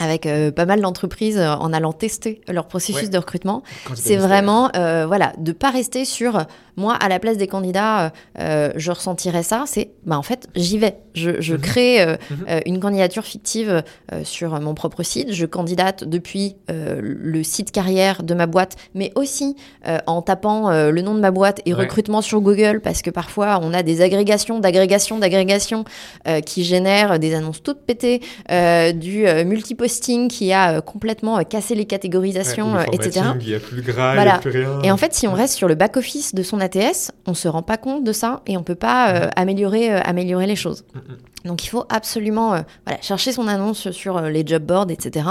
[0.00, 0.26] avec
[0.56, 3.62] pas mal d'entreprises en allant tester leur processus de recrutement,
[3.94, 8.10] c'est vraiment voilà de pas rester sur moi, à la place des candidats, euh,
[8.40, 9.64] euh, je ressentirais ça.
[9.66, 10.96] C'est, bah, en fait, j'y vais.
[11.14, 11.60] Je, je mhm.
[11.60, 12.60] crée euh, mhm.
[12.66, 13.82] une candidature fictive
[14.24, 15.32] sur mon propre site.
[15.32, 19.56] Je candidate depuis le site carrière de ma boîte, mais aussi
[20.06, 23.72] en tapant le nom de ma boîte et recrutement sur Google, parce que parfois, on
[23.72, 25.84] a des agrégations, d'agrégations, d'agrégations
[26.44, 28.20] qui génèrent des annonces toutes pétées,
[28.94, 33.26] du multiposting qui a complètement cassé les catégorisations, etc.
[33.40, 34.80] Il y a plus gras, il a plus rien.
[34.82, 37.62] Et en fait, si on reste sur le back-office de son ATS, on se rend
[37.62, 40.84] pas compte de ça et on peut pas euh, améliorer, euh, améliorer les choses.
[40.94, 41.16] Mm, mm.
[41.44, 45.26] Donc il faut absolument euh, voilà, chercher son annonce sur les job boards, etc.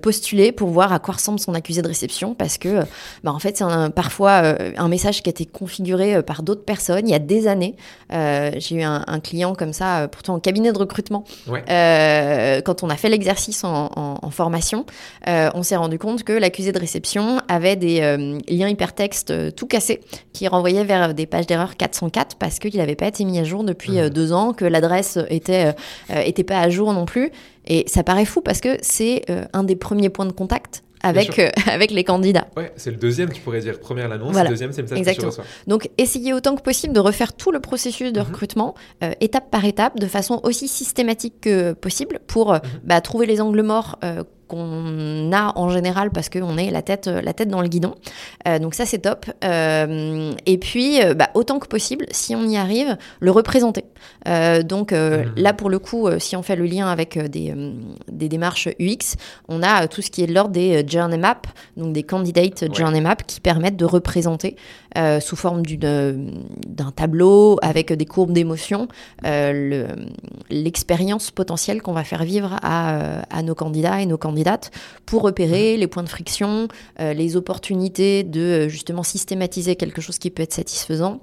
[0.00, 2.80] postuler pour voir à quoi ressemble son accusé de réception parce que
[3.22, 7.10] bah, en fait c'est parfois un message qui a été configuré par d'autres personnes il
[7.10, 7.76] y a des années.
[8.10, 11.24] J'ai eu un, client comme ça, pourtant en cabinet de recrutement.
[11.48, 14.86] quand on a fait l'exercice en, en, formation,
[15.26, 18.00] on s'est rendu compte que l'accusé de réception avait des
[18.48, 20.00] liens hypertextes tout cassés
[20.32, 23.64] qui renvoyait vers des pages d'erreur 404 parce qu'il n'avait pas été mis à jour
[23.64, 25.72] depuis euh, deux ans, que l'adresse était, euh,
[26.14, 27.30] euh, était pas à jour non plus.
[27.66, 31.92] Et ça paraît fou parce que c'est un des premiers points de contact avec, avec
[31.92, 32.46] les candidats.
[32.58, 33.80] Ouais, c'est le deuxième, tu pourrais dire.
[33.80, 35.44] Première l'annonce, le deuxième, c'est le message que tu reçois.
[35.66, 38.26] Donc, essayez autant que possible de refaire tout le processus de mhm.
[38.26, 38.74] recrutement,
[39.20, 42.60] étape par étape, de façon aussi systématique que possible, pour mhm.
[42.82, 43.98] bah, trouver les angles morts
[44.48, 47.94] qu'on a en général parce qu'on est la tête, la tête dans le guidon.
[48.46, 49.26] Euh, donc ça, c'est top.
[49.44, 53.84] Euh, et puis, euh, bah, autant que possible, si on y arrive, le représenter.
[54.64, 55.32] donc mmh.
[55.36, 57.54] là, pour le coup, si on fait le lien avec des,
[58.10, 59.16] des démarches UX,
[59.48, 61.42] on a tout ce qui est de l'ordre des journey maps,
[61.76, 64.56] donc des candidate journey maps qui permettent de représenter
[65.20, 68.88] sous forme d'un tableau avec des courbes d'émotion
[70.50, 74.60] l'expérience potentielle qu'on va faire vivre à, à nos candidats et nos candidats
[75.06, 76.68] pour repérer les points de friction,
[77.00, 81.20] euh, les opportunités de euh, justement systématiser quelque chose qui peut être satisfaisant.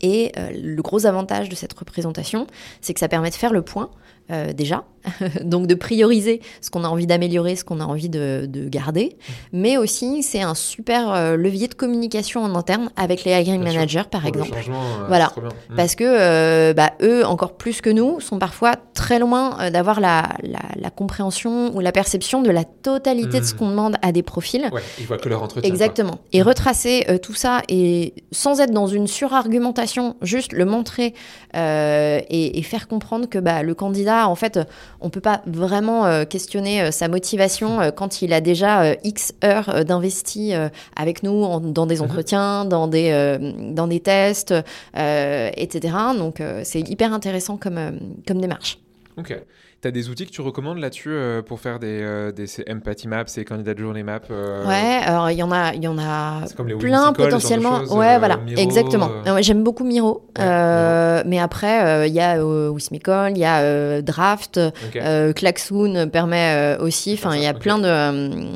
[0.00, 2.46] Et euh, le gros avantage de cette représentation,
[2.80, 3.90] c'est que ça permet de faire le point
[4.30, 4.84] euh, déjà,
[5.44, 9.16] donc de prioriser ce qu'on a envie d'améliorer, ce qu'on a envie de, garder,
[9.52, 14.04] mais aussi c'est un super euh, levier de communication en interne avec les hiring managers
[14.10, 14.52] par exemple.
[14.52, 15.76] Euh, voilà, mm.
[15.76, 20.90] parce que bah, eux, encore plus que nous, sont parfois très loin d'avoir la, la,
[20.90, 23.58] compréhension ou la perception de la totalité de ce mm.
[23.58, 24.68] qu'on demande à des profils.
[24.72, 25.70] Ouais, ils voient que leur entretien.
[25.70, 26.18] Exactement.
[26.32, 31.14] Et retracer tout ça et sans être dans une surargumentation, juste le montrer
[31.54, 34.58] et, et, faire comprendre que bah, le candidat en fait,
[35.00, 39.32] on peut pas vraiment euh, questionner euh, sa motivation euh, quand il a déjà X
[39.44, 40.52] heures d'investi
[40.96, 42.02] avec nous dans des mhm.
[42.02, 43.38] entretiens, dans des,
[43.72, 44.54] dans des tests,
[44.94, 45.94] etc.
[46.16, 48.78] Donc, c'est hyper intéressant comme, comme démarche.
[49.18, 49.34] Ok.
[49.80, 52.64] Tu as des outils que tu recommandes là-dessus euh, pour faire des, euh, des ces
[52.68, 55.86] empathy maps, ces candidats de journée map euh Ouais, alors il y en a, y
[55.86, 56.40] en a
[56.80, 57.84] plein potentiellement.
[57.84, 59.08] ouais, voilà, exactement.
[59.40, 65.32] J'aime beaucoup Miro, mais après il y a Wismicol, il y a Draft, okay.
[65.34, 67.12] Klaxoon permet aussi.
[67.14, 68.48] Enfin, il y a plein de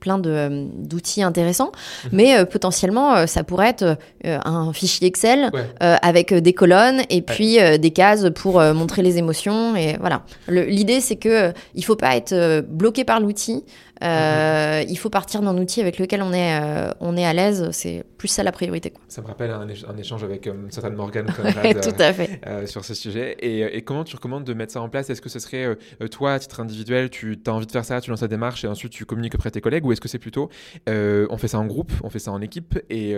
[0.00, 1.70] plein de d'outils intéressants,
[2.04, 2.10] mhm.
[2.12, 8.26] mais potentiellement ça pourrait être un fichier Excel avec des colonnes et puis des cases
[8.34, 10.24] pour montrer les émotions et voilà.
[10.48, 13.64] L'idée, c'est que euh, il faut pas être euh, bloqué par l'outil.
[14.02, 17.68] Euh, il faut partir d'un outil avec lequel on est, euh, on est à l'aise.
[17.72, 18.90] C'est plus ça la priorité.
[18.90, 19.00] Quoi.
[19.08, 21.26] Ça me rappelle un, échange avec euh, certaine Morgan
[21.82, 22.40] Tout à fait.
[22.66, 23.36] sur ce sujet.
[23.40, 25.10] Et, comment tu recommandes de mettre ça en place?
[25.10, 25.76] Est-ce que ce serait
[26.10, 28.68] toi, à titre individuel, tu as envie de faire ça, tu lances ta démarche et
[28.68, 29.86] ensuite tu communiques auprès de tes collègues?
[29.86, 30.48] Ou est-ce que c'est plutôt
[30.88, 33.14] on fait ça en groupe, on fait ça en équipe et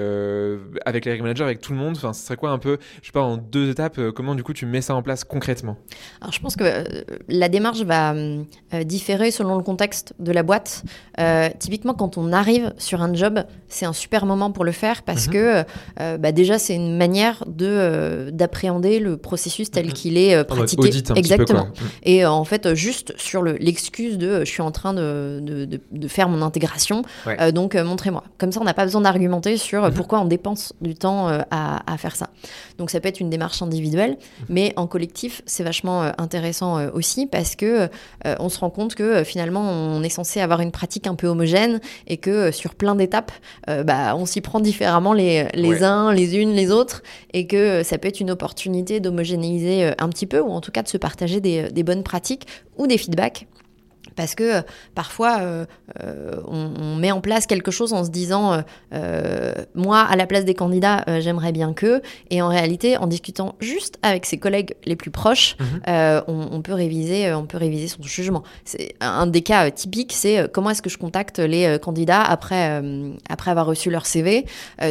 [0.85, 1.94] avec les managers, avec tout le monde?
[1.97, 4.53] Enfin, ce serait quoi un peu, je sais pas, en deux étapes, comment du coup
[4.53, 5.77] tu mets ça en place concrètement?
[6.20, 6.85] Alors je pense que
[7.29, 8.14] la démarche va
[8.85, 10.74] différer selon le contexte de la boîte.
[11.21, 15.03] Euh, typiquement, quand on arrive sur un job, c'est un super moment pour le faire
[15.03, 15.33] parce mhm.
[15.33, 15.65] que
[16.01, 19.93] euh, bah, déjà, c'est une manière de euh, d'appréhender le processus tel mhm.
[19.93, 20.91] qu'il est pratiqué.
[21.17, 21.67] Exactement.
[21.67, 21.89] Mhm.
[22.05, 26.29] Et en fait, juste sur l'excuse de je suis en train de, de, de, faire
[26.29, 27.03] mon intégration,
[27.53, 28.25] donc montrez-moi.
[28.39, 31.97] Comme ça, on n'a pas besoin d'argumenter sur pourquoi on dépense du temps à, à,
[31.99, 32.31] faire ça.
[32.79, 34.17] Donc, ça peut être une démarche individuelle,
[34.49, 37.89] mais en collectif, c'est vachement intéressant aussi parce que
[38.25, 41.81] on se rend compte que finalement, on est censé avoir une pratique un peu homogène
[42.07, 43.33] et que euh, sur plein d'étapes,
[43.68, 47.57] euh, bah, on s'y prend différemment les, les uns, les unes, les autres et que
[47.57, 50.88] euh, ça peut être une opportunité d'homogénéiser un petit peu ou en tout cas de
[50.88, 52.46] se partager des, des bonnes pratiques
[52.77, 53.46] ou des feedbacks
[54.16, 54.62] parce que euh,
[54.94, 55.66] parfois, euh,
[56.03, 58.62] euh, on, met en place quelque chose en se disant,
[59.74, 62.03] moi, à la place des candidats, j'aimerais bien que.
[62.31, 66.22] Et en réalité, en discutant juste avec ses collègues les plus proches, mhm.
[66.29, 68.44] on, peut réviser, on peut réviser son jugement.
[68.64, 72.83] C'est un des cas typiques, c'est comment est-ce que je contacte les candidats après,
[73.29, 74.46] après avoir reçu leur CV.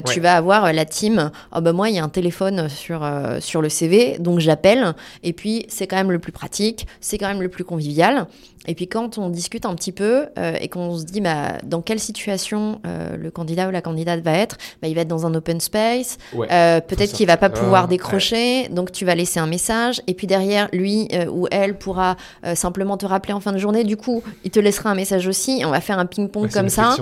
[0.05, 3.07] Tu vas avoir la team, oh ben moi, il y a un téléphone sur,
[3.39, 4.93] sur le CV, donc j'appelle.
[5.23, 8.27] Et puis, c'est quand même le plus pratique, c'est quand même le plus convivial.
[8.67, 11.81] Et puis quand on discute un petit peu euh, et qu'on se dit bah, dans
[11.81, 15.25] quelle situation euh, le candidat ou la candidate va être, bah, il va être dans
[15.25, 19.47] un open space, euh, peut-être qu'il va pas pouvoir décrocher, donc tu vas laisser un
[19.47, 22.15] message, et puis derrière, lui ou elle pourra
[22.55, 25.59] simplement te rappeler en fin de journée, du coup, il te laissera un message aussi,
[25.59, 26.95] et on va faire un ping-pong comme ça,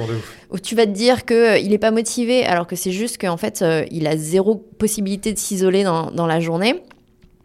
[0.49, 3.63] où tu vas te dire qu'il n'est pas motivé, alors que c'est juste qu'en fait,
[3.91, 6.83] il a zéro possibilité de s'isoler dans, dans la journée.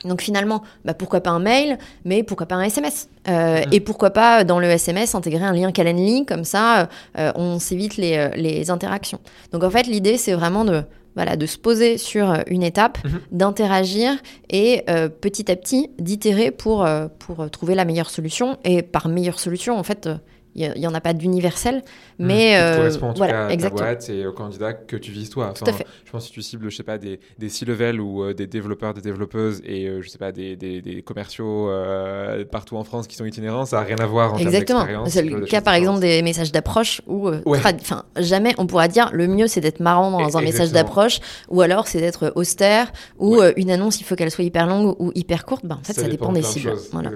[0.07, 4.11] Donc finalement, bah pourquoi pas un mail, mais pourquoi pas un SMS euh, Et pourquoi
[4.11, 6.89] pas dans le SMS intégrer un lien Calendly, comme ça
[7.19, 9.21] euh, on s'évite les, euh, les, interactions.
[9.53, 10.83] Donc en fait l'idée c'est vraiment de,
[11.15, 13.21] voilà, de se poser sur une étape, mhm.
[13.33, 14.13] d'interagir
[14.51, 14.85] et
[15.21, 16.87] petit à petit d'itérer pour,
[17.19, 18.59] pour trouver la meilleure solution.
[18.65, 20.09] Et par meilleure solution en fait
[20.57, 21.77] il n'y en a pas d'universel,
[22.19, 22.27] mmh.
[22.27, 25.31] mais euh, correspond en tout cas à ta boîte et au candidat que tu vises
[25.31, 25.53] toi.
[25.55, 25.87] tout à fait.
[26.05, 28.47] Je pense que si tu cibles, je sais pas, des, des C-level ou euh, des
[28.47, 32.85] développeurs, des développeuses et euh, je sais pas, des, des, des commerciaux euh, partout en
[32.85, 34.87] France qui sont itinérants, ça n'a rien à voir en Exactement.
[35.07, 39.27] C'est le cas par exemple des messages d'approche où, enfin, jamais on pourra dire le
[39.29, 43.71] mieux c'est d'être marrant dans un message d'approche ou alors c'est d'être austère ou une
[43.71, 45.67] annonce il faut qu'elle soit hyper longue ou hyper courte.
[45.67, 46.75] Ben, en fait, ça, dépend, des cibles.
[46.93, 47.11] Voilà.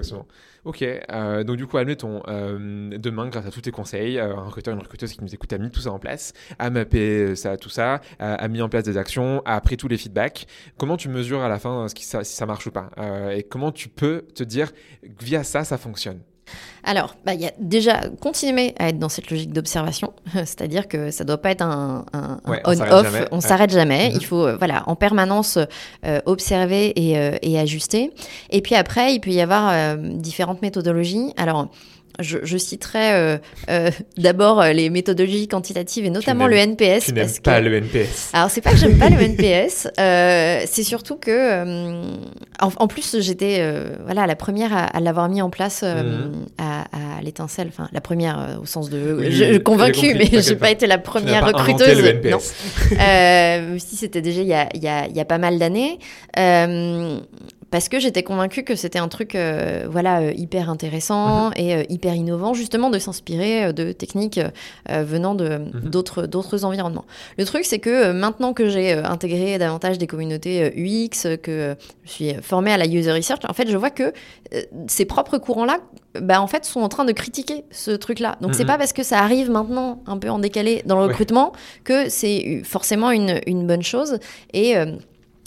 [0.63, 4.43] Ok, euh, donc du coup, admettons, euh, demain, grâce à tous tes conseils, euh, un
[4.43, 7.57] recruteur, une recruteuse qui nous écoute a mis tout ça en place, a mappé ça,
[7.57, 10.45] tout ça, a, mis en place des actions, a pris tous les feedbacks.
[10.77, 13.41] Comment tu mesures à la fin qui, ça, si ça marche ou pas Euh, Et
[13.41, 14.71] comment tu peux te dire,
[15.19, 16.19] via ça, ça fonctionne?
[16.83, 21.11] Alors, bah, il y a déjà continuer à être dans cette logique d'observation, c'est-à-dire que
[21.11, 22.05] ça doit pas être un,
[22.47, 24.09] Ouais, on-off, on s'arrête jamais.
[24.09, 24.15] Mhm.
[24.15, 25.59] Il faut, euh, voilà, en permanence
[26.05, 28.11] euh, observer et, euh, et ajuster.
[28.49, 31.33] Et puis après, il peut y avoir différentes méthodologies.
[31.37, 31.69] Alors.
[32.19, 33.37] Je, je citerai euh,
[33.69, 37.05] euh, d'abord euh, les méthodologies quantitatives et notamment le NPS.
[37.05, 38.29] Tu parce pas que- le NPS.
[38.33, 41.61] alors c'est pas que j'aime pas le NPS, euh, c'est surtout que
[42.59, 43.63] en, en plus j'étais
[44.05, 46.45] voilà la première à, à l'avoir mis en place Mhm.
[46.57, 46.81] à,
[47.17, 50.65] à l'étincelle, enfin la première au sens de Oui, je, j'ai convaincue, mais j'ai pas.
[50.67, 52.01] pas été la Tu première pas inventé recruteuse.
[52.03, 52.37] le non.
[52.37, 52.53] NPS.
[52.97, 55.57] Même si c'était déjà il y a, il y a- il y a pas mal
[55.59, 55.97] d'années.
[57.71, 61.53] Parce que j'étais convaincue que c'était un truc euh, voilà euh, hyper intéressant Mhm.
[61.55, 64.39] et euh, hyper innovant justement de s'inspirer de techniques
[64.89, 65.89] euh, venant de Mhm.
[65.89, 67.05] d'autres d'autres environnements.
[67.37, 72.33] Le truc c'est que maintenant que j'ai intégré davantage des communautés UX, que je suis
[72.41, 74.13] formée à la user research, en fait je vois que
[74.87, 75.77] ces propres courants là
[76.19, 78.37] bah, en fait sont en train de critiquer ce truc là.
[78.41, 78.67] Donc c'est Mhm.
[78.67, 81.07] pas parce que ça arrive maintenant un peu en décalé dans le Ouais.
[81.07, 81.53] recrutement
[81.85, 84.19] que c'est forcément une, une bonne chose
[84.53, 84.87] et euh,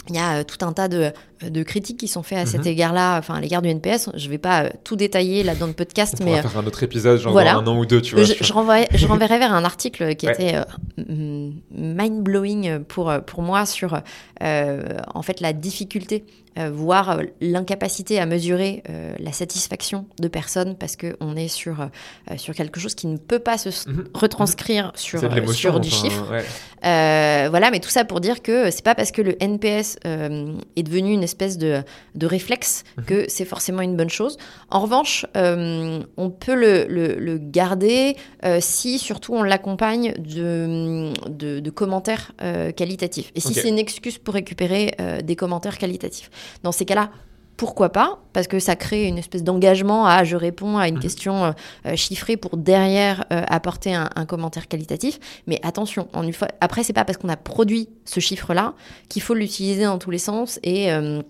[0.09, 2.61] il y a euh, tout un tas de, de critiques qui sont faites à cet
[2.61, 2.67] Mhm.
[2.67, 4.09] égard-là, enfin à l'égard du NPS.
[4.15, 6.65] Je vais pas euh, tout détailler là dans le podcast, On mais pourra faire un
[6.67, 7.53] autre épisode, genre voilà.
[7.53, 8.23] dans un an ou deux, tu vois.
[8.23, 10.33] je, renverrai, je renverrai vers un article qui Ouais.
[10.33, 13.99] était euh, mind-blowing pour, pour moi sur
[14.43, 16.25] euh, en fait la difficulté,
[16.57, 21.81] euh, voire euh, l'incapacité à mesurer euh, la satisfaction de personnes parce qu'on est sur,
[21.81, 24.05] euh, sur quelque chose qui ne peut pas se Mhm.
[24.13, 26.31] retranscrire sur, euh, sur du enfin, chiffre.
[26.31, 26.45] ouais.
[26.85, 30.53] Euh, voilà, mais tout ça pour dire que c'est pas parce que le NPS euh,
[30.75, 31.81] est devenu une espèce de,
[32.13, 33.05] de réflexe Mhm.
[33.05, 34.37] que c'est forcément une bonne chose.
[34.69, 41.11] En revanche, euh, on peut le, le- le garder euh, si surtout on l'accompagne de,
[41.29, 43.31] de, de commentaires euh, qualitatifs.
[43.35, 46.29] Et si c'est une excuse pour récupérer euh, des commentaires qualitatifs.
[46.63, 47.09] Dans ces cas-là,
[47.57, 51.01] pourquoi pas Parce que ça crée une espèce d'engagement à je réponds à une Mhm.
[51.01, 51.51] question euh,
[51.85, 55.19] euh, chiffrée pour derrière euh, apporter un, un commentaire qualitatif.
[55.47, 58.73] Mais attention, en une fois, après, c'est pas parce qu'on a produit ce chiffre-là
[59.09, 61.21] qu'il faut l'utiliser dans tous les sens et, euh,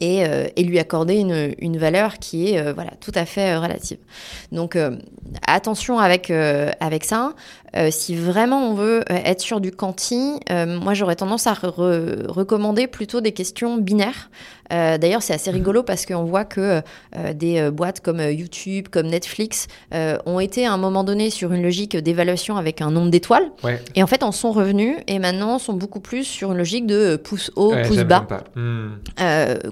[0.00, 0.20] et,
[0.56, 3.98] et lui accorder une, une valeur qui est voilà, tout à fait relative.
[4.52, 4.78] Donc
[5.46, 7.34] attention avec, avec ça.
[7.76, 11.52] Euh, si vraiment on veut euh, être sur du quanti, euh, moi j'aurais tendance à
[11.52, 14.30] re- re- recommander plutôt des questions binaires.
[14.72, 16.80] Euh, D'ailleurs, c'est assez rigolo parce qu'on voit que
[17.34, 21.96] des boîtes comme YouTube, comme Netflix ont été à un moment donné sur une logique
[21.96, 23.82] d'évaluation avec un nombre d'étoiles Ouais.
[23.96, 27.16] et en fait en sont revenus et maintenant sont beaucoup plus sur une logique de
[27.16, 28.24] pouce haut, Ouais, pouce bas.
[28.54, 28.90] Hmm.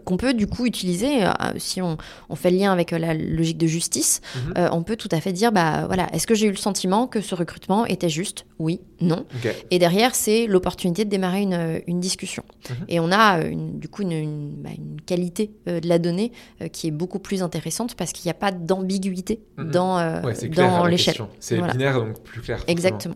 [0.05, 1.21] qu'on peut du coup utiliser
[1.59, 1.97] si on,
[2.29, 4.21] on fait le lien avec la logique de justice.
[4.35, 4.69] Mhm.
[4.73, 7.21] on peut tout à fait dire bah voilà, est-ce que j'ai eu le sentiment que
[7.21, 9.25] ce recrutement était juste Oui, non.
[9.71, 12.43] Et derrière, c'est l'opportunité de démarrer une, une discussion.
[12.71, 12.77] Mhm.
[12.89, 16.33] Et on a euh, une- du coup une, bah, une qualité euh, de la donnée
[16.63, 19.71] euh, qui est beaucoup plus intéressante parce qu'il n'y a pas d'ambiguïté Mhm.
[19.71, 21.17] dans, euh, Ouais, dans l'échelle.
[21.41, 21.73] C'est Voilà.
[21.73, 22.59] binaire, donc plus clair.
[22.59, 22.73] forcément.
[22.73, 23.15] Exactement.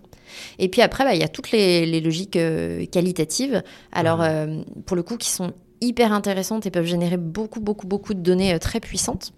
[0.58, 4.24] Et puis après, bah, il y a toutes les, les logiques euh, qualitatives, alors Mhm.
[4.28, 8.20] euh, pour le coup, qui sont hyper intéressantes et peuvent générer beaucoup, beaucoup, beaucoup de
[8.20, 9.32] données euh, très puissantes.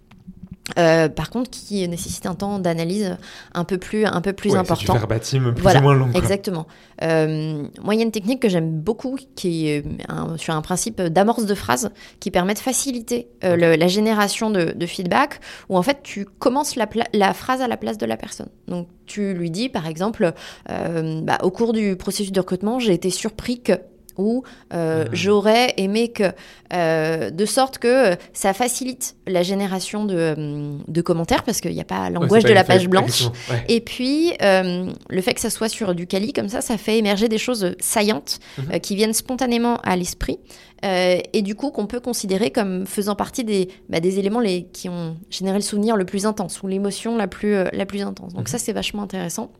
[0.79, 3.18] Euh, par contre, qui nécessitent un temps d'analyse
[3.53, 4.94] un peu plus, un peu plus Ouais, important.
[4.94, 6.11] C'est plus Voilà, ou moins long.
[6.11, 6.18] quoi.
[6.18, 6.66] Exactement.
[7.03, 10.55] Euh, moi, il y a une technique que j'aime beaucoup qui est euh, un- sur
[10.55, 14.87] un principe d'amorce de phrase qui permet de faciliter euh, le- la génération de, de
[14.87, 18.48] feedback où en fait tu commences la phrase à la place de la personne.
[18.66, 20.33] Donc tu lui dis par exemple
[20.70, 23.74] euh, bah, au cours du processus de recrutement, j'ai été surpris que
[24.16, 25.09] ou euh, Mhm.
[25.12, 26.33] j'aurais aimé que,
[26.72, 31.81] euh, de sorte que euh, ça facilite la génération de, de commentaires, parce qu'il n'y
[31.81, 33.24] a pas l'angoisse de la page blanche.
[33.50, 33.64] Ouais.
[33.68, 36.98] Et puis, euh, le fait que ça soit sur du quali, comme ça, ça fait
[36.98, 38.81] émerger des choses saillantes Mhm.
[38.81, 40.38] qui viennent spontanément à l'esprit.
[40.87, 44.90] et du coup, qu'on peut considérer comme faisant partie des, bah, des éléments les, qui
[44.90, 48.35] ont généré le souvenir le plus intense ou l'émotion la plus, la plus intense.
[48.35, 48.46] Donc, Mhm.
[48.48, 49.50] ça, c'est vachement intéressant.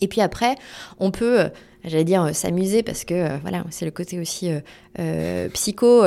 [0.00, 0.54] Et puis après,
[1.00, 1.50] on peut,
[1.84, 4.50] j'allais dire, euh, s'amuser parce que euh, voilà, c'est le côté aussi
[4.98, 6.04] euh, psycho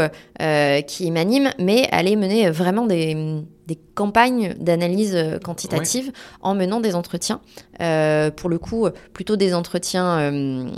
[0.87, 6.95] qui m'anime, mais aller mener vraiment des, des campagnes d'analyse euh, quantitative en menant des
[6.95, 7.41] entretiens.
[7.81, 10.69] Euh, pour le coup, plutôt des entretiens euh,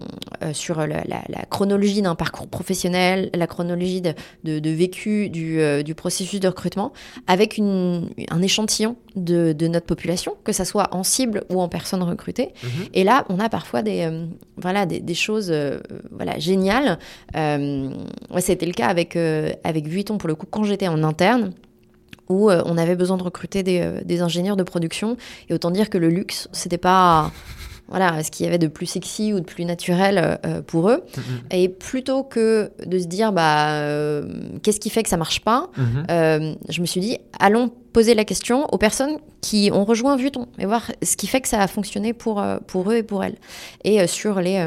[0.43, 4.13] euh, sur la, la- la chronologie d'un parcours professionnel, la chronologie de,
[4.43, 6.91] de- de vécu du, du processus de recrutement,
[7.27, 11.69] avec une- un échantillon de, de notre population, que ça soit en cible ou en
[11.69, 12.49] personne recrutée.
[12.63, 12.69] Mhm.
[12.93, 14.09] Et là, on a parfois des,
[14.57, 15.53] voilà, des, des choses
[16.11, 16.99] voilà, géniales.
[17.35, 19.15] Ouais, C'était le cas avec,
[19.63, 21.53] avec Vuitton, pour le coup, quand j'étais en interne,
[22.33, 25.17] où on avait besoin de recruter des, des, ingénieurs de production.
[25.49, 27.31] Et autant dire que le luxe, c'était pas
[27.87, 31.03] voilà, ce qu'il y avait de plus sexy ou de plus naturel euh, pour eux.
[31.05, 31.55] Mm-hmm.
[31.55, 34.23] Et plutôt que de se dire, bah, euh,
[34.61, 36.11] qu'est-ce qui fait que ça marche pas, mm-hmm.
[36.11, 40.47] euh, je me suis dit, allons poser la question aux personnes qui ont rejoint Vuitton
[40.57, 43.35] et voir ce qui fait que ça a fonctionné pour, pour eux et pour elles.
[43.83, 44.57] Et sur les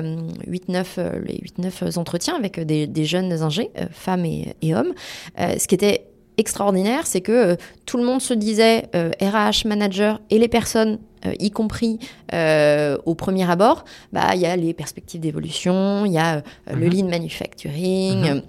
[0.47, 4.93] 8-9 les 8-9 entretiens avec des, des jeunes ingés, femmes et, et hommes,
[5.37, 6.07] ce qui était
[6.39, 7.57] extraordinaire, c'est que
[7.87, 11.99] tout le monde se disait RH, manager et les personnes euh, y compris
[12.33, 16.41] euh, au premier abord, bah, il y a les perspectives d'évolution, il y a euh,
[16.73, 16.93] le mhm.
[16.93, 18.35] lean manufacturing.
[18.35, 18.43] Mhm.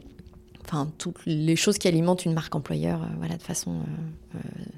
[0.66, 3.76] Enfin, toutes les choses qui alimentent une marque employeur voilà, de façon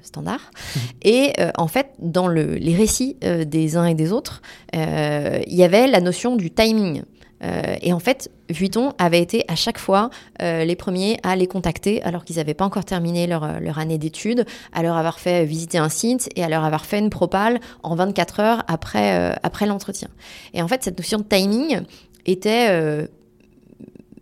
[0.02, 0.52] standard.
[0.76, 0.82] Mhm.
[1.02, 4.40] Et en fait, dans le, les récits des uns et des autres,
[4.72, 7.02] il y avait la notion du timing.
[7.42, 10.10] Euh, et en fait, Vuitton avait été à chaque fois
[10.42, 13.78] euh, les premiers à les contacter alors qu'ils n'avaient pas encore terminé leur, euh, leur
[13.78, 17.10] année d'études, à leur avoir fait visiter un site et à leur avoir fait une
[17.10, 20.08] propale en 24 heures après, après l'entretien.
[20.54, 21.80] Et en fait, cette notion de timing
[22.26, 22.68] était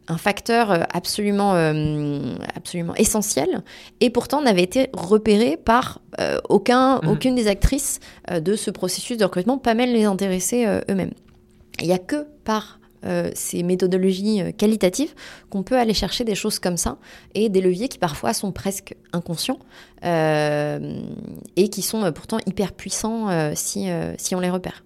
[0.08, 1.52] un facteur absolument,
[2.54, 3.62] absolument essentiel
[4.00, 6.00] et pourtant n'avait été repéré par
[6.48, 7.08] aucun, mmh.
[7.08, 8.00] aucune des actrices
[8.30, 11.12] de ce processus de recrutement, pas même les intéresser eux-mêmes.
[11.80, 15.14] Il n'y a que par euh, ces méthodologies euh, qualitatives
[15.50, 16.98] qu'on peut aller chercher des choses comme ça
[17.34, 19.60] et des leviers qui parfois sont presque inconscients
[20.04, 21.00] euh,
[21.56, 24.82] et qui sont pourtant hyper puissants si, si on les repère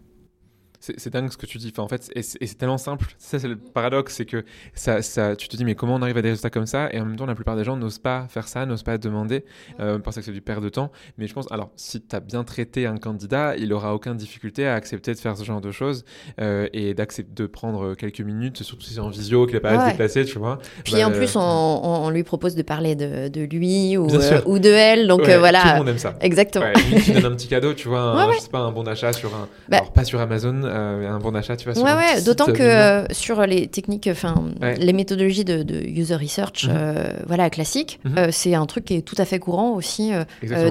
[0.83, 1.71] c'est dingue ce que tu dis.
[1.73, 3.07] Enfin, en fait, et c'est tellement simple.
[3.19, 6.17] Ça, c'est le paradoxe, c'est que ça, ça, tu te dis, mais comment on arrive
[6.17, 6.89] à des résultats comme ça?
[6.93, 9.45] Et en même temps, la plupart des gens n'osent pas faire ça, n'osent pas demander,
[9.79, 10.91] euh, parce que c'est du perte de temps.
[11.19, 14.67] Mais je pense, alors, si tu as bien traité un candidat, il aura aucune difficulté
[14.67, 16.05] à accepter de faire ce genre de choses
[16.41, 19.71] euh, et d'accepter de prendre quelques minutes, surtout si c'est en visio, qu'il n'a pas
[19.71, 20.59] à se déplacer, tu vois.
[20.85, 24.59] Puis en bah, plus, on, lui propose de parler de, de lui ou, euh, ou
[24.59, 25.07] de elle.
[25.07, 25.61] Donc voilà.
[25.61, 26.17] Tout le monde aime ça.
[26.21, 26.67] Exactement.
[26.91, 29.13] lui, tu donnes un petit cadeau, tu vois, un, je sais pas, un bon d'achat
[29.13, 29.49] sur un.
[29.69, 31.83] Bah alors, pas sur Amazon euh, un bon achat, tu vois.
[31.83, 37.13] Ouais, ouais, d'autant que euh, sur les techniques, enfin, les méthodologies de, user research, euh,
[37.27, 38.31] voilà, classiques, mhm.
[38.31, 40.13] c'est un truc qui est tout à fait courant aussi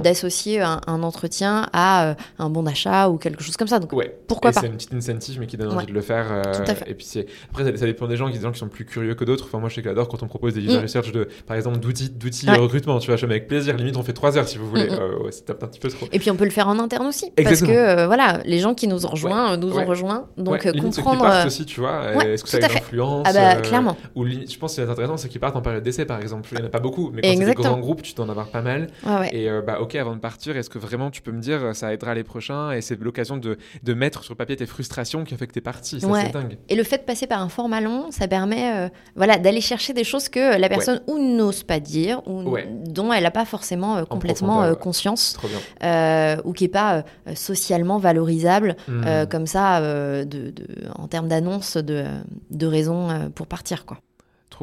[0.04, 3.80] d'associer un, entretien à un bon d'achat ou quelque chose comme ça.
[3.80, 3.92] Donc,
[4.28, 4.62] pourquoi pas?
[4.62, 6.42] C'est une petite incentive, mais qui donne envie de le faire.
[6.54, 6.90] Tout à fait.
[6.90, 7.08] Et puis,
[7.50, 9.46] après, ça, dépend des gens, qui, des gens qui sont plus curieux que d'autres.
[9.46, 10.82] Enfin, moi, je sais qu'adore quand on propose des user mm.
[10.82, 13.00] research de, par exemple, d'outils, d'outils recrutement.
[13.00, 13.78] Tu vois, je avec plaisir.
[13.78, 14.90] Limite, on fait trois heures si vous voulez.
[14.90, 15.32] Mm, mm.
[15.32, 16.08] c'est un petit peu trop.
[16.12, 18.88] Et puis, on peut le faire en interne aussi, parce que voilà, les gens qui
[18.88, 21.26] nous ont rejoints nous ont rejoints donc ouais, comprendre.
[21.34, 22.14] Ceux qui aussi, tu vois.
[22.26, 23.98] Est-ce que ça a une influence Ah bah, euh, clairement.
[24.16, 26.50] Ou je pense que c'est intéressant, c'est qu'ils partent en période d'essai, par exemple.
[26.52, 28.48] Il n'y en a pas beaucoup, mais quand c'est des grands groupes, tu t'en avoir
[28.48, 28.88] pas mal.
[29.32, 31.94] Et euh, bah, ok, avant de partir, est-ce que vraiment tu peux me dire ça
[31.94, 35.38] aidera les prochains et c'est l'occasion de, de, mettre sur papier tes frustrations qui ont
[35.38, 36.00] fait que t'es parti.
[36.00, 36.58] Ça, c'est dingue.
[36.70, 39.94] Et le fait de passer par un format long, ça permet euh, voilà, d'aller chercher
[39.94, 44.06] des choses que la personne ou n'ose pas dire ou dont elle n'a pas forcément
[44.06, 47.04] complètement conscience ou qui n'est pas
[47.36, 49.26] socialement valorisable mmh.
[49.30, 49.81] comme ça
[50.26, 50.54] de,
[50.96, 52.06] en termes d'annonce de,
[52.50, 53.86] de raisons euh, pour partir.
[53.86, 54.00] quoi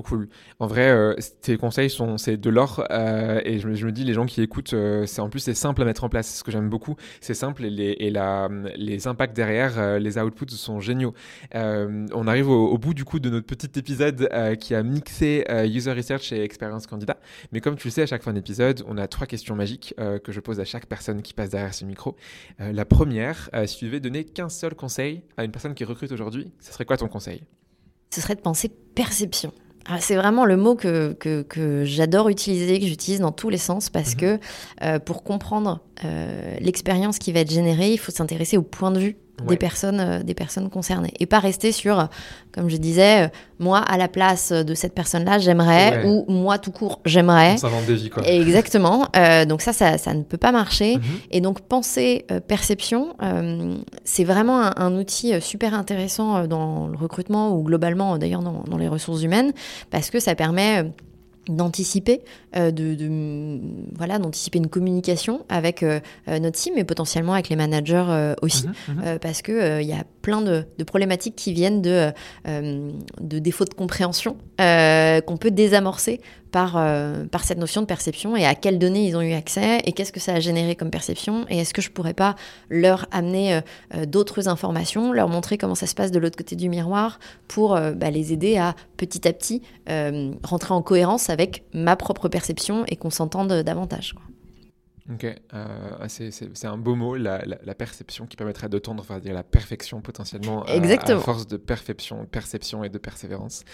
[0.02, 0.28] cool.
[0.58, 4.14] En vrai, euh, tes conseils sont c'est de l'or euh, et je me, dis les
[4.14, 6.26] gens qui écoutent, euh, c'est en plus c'est simple à mettre en place.
[6.26, 6.96] C'est ce que j'aime beaucoup.
[7.20, 8.10] C'est simple et
[8.76, 11.14] les impacts derrière, les outputs sont géniaux.
[11.54, 14.28] on arrive au, bout du coup de notre petit épisode
[14.60, 17.18] qui a mixé user research et expérience candidat.
[17.52, 20.32] Mais comme tu le sais, à chaque fin d'épisode, on a trois questions magiques que
[20.32, 22.16] je pose à chaque personne qui passe derrière ce micro.
[22.58, 26.52] la première, si tu devais donner qu'un seul conseil à une personne qui recrute aujourd'hui,
[26.60, 27.42] ce serait quoi ton conseil?
[28.10, 29.52] Ce serait de penser perception.
[29.90, 33.88] Ah, c'est vraiment le mot que, que, j'adore utiliser, que j'utilise dans tous les sens,
[33.88, 34.20] parce mhm.
[34.20, 34.38] que
[34.82, 39.00] euh, pour comprendre euh, l'expérience qui va être générée, il faut s'intéresser au point de
[39.00, 39.16] vue
[39.46, 41.12] des, personnes, euh, des personnes concernées.
[41.20, 42.08] Et pas rester sur,
[42.52, 43.28] comme je disais, euh,
[43.58, 47.56] moi, à la place de cette personne-là, j'aimerais, ou moi, tout court, j'aimerais.
[47.56, 48.26] Ça vend des vies, quoi.
[48.26, 49.06] Exactement.
[49.16, 50.96] Euh, donc ça, ça, ça, ne peut pas marcher.
[50.96, 51.02] Mhm.
[51.30, 53.14] Et donc, penser perception,
[54.04, 58.88] c'est vraiment un, outil super intéressant dans le recrutement, ou globalement, d'ailleurs, dans, dans, les
[58.88, 59.52] ressources humaines,
[59.90, 60.84] parce que ça permet
[61.48, 62.22] d'anticiper
[62.56, 63.60] euh, de,
[63.96, 68.66] voilà d'anticiper une communication avec euh, euh, notre team et potentiellement avec les managers aussi
[68.66, 69.18] mhm, mhm.
[69.18, 72.12] parce que il y a plein de, problématiques qui viennent de
[72.46, 76.20] de défauts de compréhension qu'on peut désamorcer
[76.50, 76.72] par
[77.30, 80.12] par cette notion de perception et à quelles données ils ont eu accès et qu'est-ce
[80.12, 82.36] que ça a généré comme perception et est-ce que je pourrais pas
[82.70, 83.60] leur amener
[84.06, 87.18] d'autres informations leur montrer comment ça se passe de l'autre côté du miroir
[87.48, 89.62] pour bah, les aider à petit à petit
[90.42, 94.14] rentrer en cohérence avec ma propre perception et qu'on s'entende davantage.
[95.10, 99.32] Ok, euh, c'est un beau mot, la, la, perception qui permettrait de tendre vers dire
[99.32, 101.18] la perfection potentiellement euh, Exactement.
[101.18, 103.64] à force de perception, perception et de persévérance.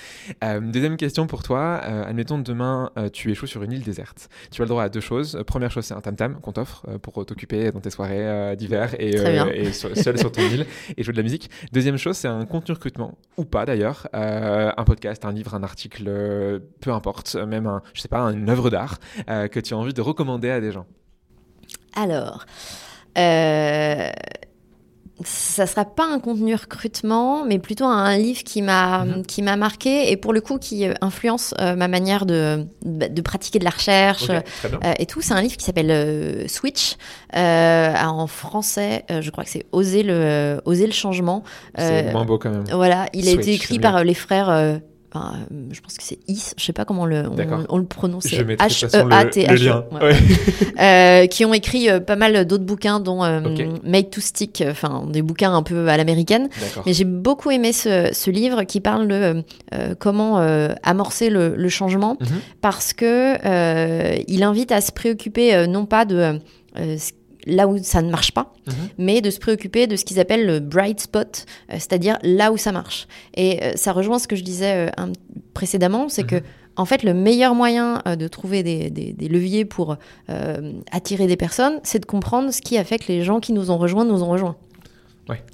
[0.45, 4.29] Euh, deuxième question pour toi, euh, admettons demain tu échoues sur une île déserte.
[4.53, 5.43] Tu as le droit à deux choses.
[5.45, 9.17] première chose, c'est un tam-tam qu'on t'offre pour t'occuper dans tes soirées d'hiver et,
[9.55, 10.67] et seul sur ton île
[10.97, 11.51] et jouer de la musique.
[11.73, 16.61] Deuxième chose, c'est un contenu recrutement ou pas d'ailleurs, un podcast, un livre, un article,
[16.81, 20.01] peu importe, même un, je sais pas, une œuvre d'art que tu as envie de
[20.01, 20.87] recommander à des gens.
[21.95, 22.47] Alors,
[23.17, 24.11] euh,
[25.23, 29.27] ça sera pas un contenu recrutement, mais plutôt un livre qui m'a mhm.
[29.27, 33.23] qui m'a marqué et pour le coup qui euh, influence euh, ma manière de, de
[33.23, 35.21] pratiquer de la recherche euh, et tout.
[35.21, 36.97] C'est un livre qui s'appelle Switch.
[37.33, 41.45] en français, je crois que c'est Oser le Oser le changement.
[41.79, 42.65] C'est moins beau quand même.
[42.73, 44.81] Voilà, il a été écrit par les frères
[45.17, 45.21] euh,
[45.71, 47.25] je pense que c'est Is, je sais pas comment le,
[47.69, 49.85] on, le prononce, H-E-A-T-H,
[50.81, 53.23] euh, qui ont écrit euh, pas mal d'autres bouquins, dont
[53.85, 56.49] Made to Stick, enfin des bouquins un peu à l'américaine.
[56.87, 59.45] Mais j'ai beaucoup aimé ce, livre qui parle de
[59.99, 60.39] comment
[60.83, 62.41] amorcer le, changement, mhm.
[62.61, 66.41] parce que il invite à se préoccuper non pas de
[67.47, 68.75] là où ça ne marche pas, mhm.
[68.99, 72.57] mais de se préoccuper de ce qu'ils appellent le bright spot, euh, c'est-à-dire là où
[72.57, 73.07] ça marche.
[73.35, 75.13] Et euh, ça rejoint ce que je disais euh,
[75.53, 76.43] précédemment, c'est que mhm.
[76.77, 79.97] en fait, le meilleur moyen de trouver des, leviers pour
[80.91, 83.71] attirer des personnes, c'est de comprendre ce qui a fait que les gens qui nous
[83.71, 84.57] ont rejoints nous ont rejoints.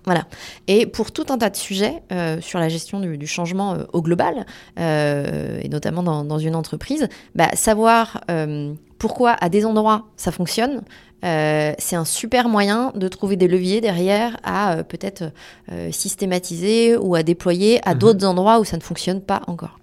[0.05, 0.26] Voilà.
[0.66, 2.03] Et pour tout un tas de sujets
[2.41, 8.20] sur la gestion du, changement au global, et notamment dans, une entreprise, bah, savoir
[8.99, 10.82] pourquoi à des endroits ça fonctionne,
[11.24, 15.24] euh, c'est un super moyen de trouver des leviers derrière à euh, peut-être
[15.70, 17.98] euh, systématiser ou à déployer à mhm.
[17.98, 19.79] d'autres endroits où ça ne fonctionne pas encore.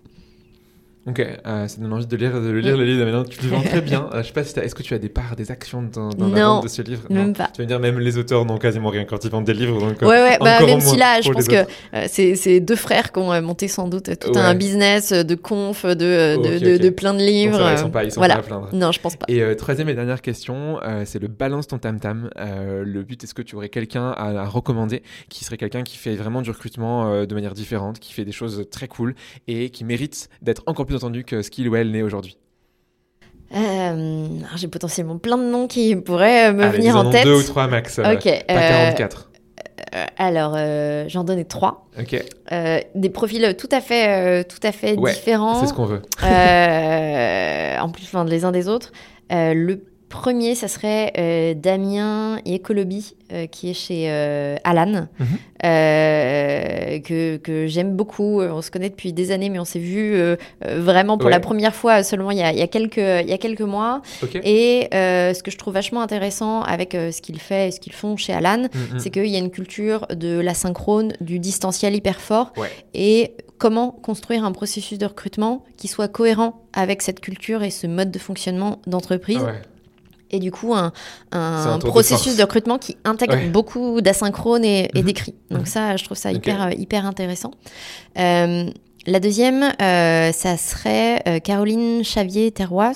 [1.07, 3.05] Ok, euh, ça donne envie de lire, de lire le livre.
[3.05, 4.09] Maintenant, tu le vends très bien.
[4.17, 6.27] Euh, je sais pas si est-ce que tu as des parts, des actions dans, dans
[6.29, 7.03] la vente de ce livre?
[7.09, 7.49] Même pas.
[7.53, 9.79] Tu veux dire, même les auteurs n'ont quasiment rien quand ils vendent des livres.
[9.79, 13.19] Donc, ouais, ouais, bah, même si là, je pense que euh, c'est deux frères qui
[13.19, 17.19] ont euh, monté sans doute tout un business de conf, de, de, de, plein de
[17.19, 17.57] livres.
[17.57, 18.35] Donc, ils sont pas, ils sont voilà.
[18.35, 18.69] pas à plaindre.
[18.73, 19.25] Non, je pense pas.
[19.27, 22.29] Et troisième et dernière question, c'est le balance ton tam tam.
[22.37, 26.15] le but, est-ce que tu aurais quelqu'un à, à, recommander qui serait quelqu'un qui fait
[26.15, 29.15] vraiment du recrutement de manière différente, qui fait des choses très cool
[29.47, 32.37] et qui mérite d'être encore plus entendu que ce qu'il ou elle n'est aujourd'hui
[33.55, 37.23] euh, J'ai potentiellement plein de noms qui pourraient me venir en, tête.
[37.23, 37.99] Deux ou trois max.
[37.99, 38.45] Euh, ok.
[38.47, 39.29] pas 44.
[39.95, 40.57] Euh, alors,
[41.07, 41.87] j'en donnais trois.
[41.99, 42.23] Ok.
[42.95, 45.61] des profils tout à fait, tout à fait différents.
[45.61, 46.01] C'est ce qu'on veut.
[46.21, 48.91] en plus, les uns des autres.
[49.29, 55.27] le premier, ça serait euh, Damien Ecolobi, euh, qui est chez euh, Alan, mhm.
[55.61, 58.41] que, que j'aime beaucoup.
[58.41, 60.17] On se connaît depuis des années, mais on s'est vu
[60.61, 63.33] vraiment pour la première fois seulement il y a, il y a, quelques, il y
[63.33, 64.01] a quelques mois.
[64.43, 68.17] Et ce que je trouve vachement intéressant avec ce qu'il fait et ce qu'ils font
[68.17, 68.99] chez Alan, mhm.
[68.99, 72.53] c'est qu'il y a une culture de l'asynchrone, du distanciel hyper fort.
[72.93, 77.87] Et comment construire un processus de recrutement qui soit cohérent avec cette culture et ce
[77.87, 79.45] mode de fonctionnement d'entreprise
[80.31, 80.91] et du coup un,
[81.79, 85.01] processus de, recrutement qui intègre beaucoup d'asynchrone et, mhm.
[85.01, 85.35] d'écrit.
[85.51, 85.65] Donc mhm.
[85.65, 87.51] ça, je trouve ça hyper, euh, hyper intéressant.
[88.17, 88.69] Euh,
[89.05, 92.91] la deuxième, euh, ça serait Caroline Xavier-Terrois,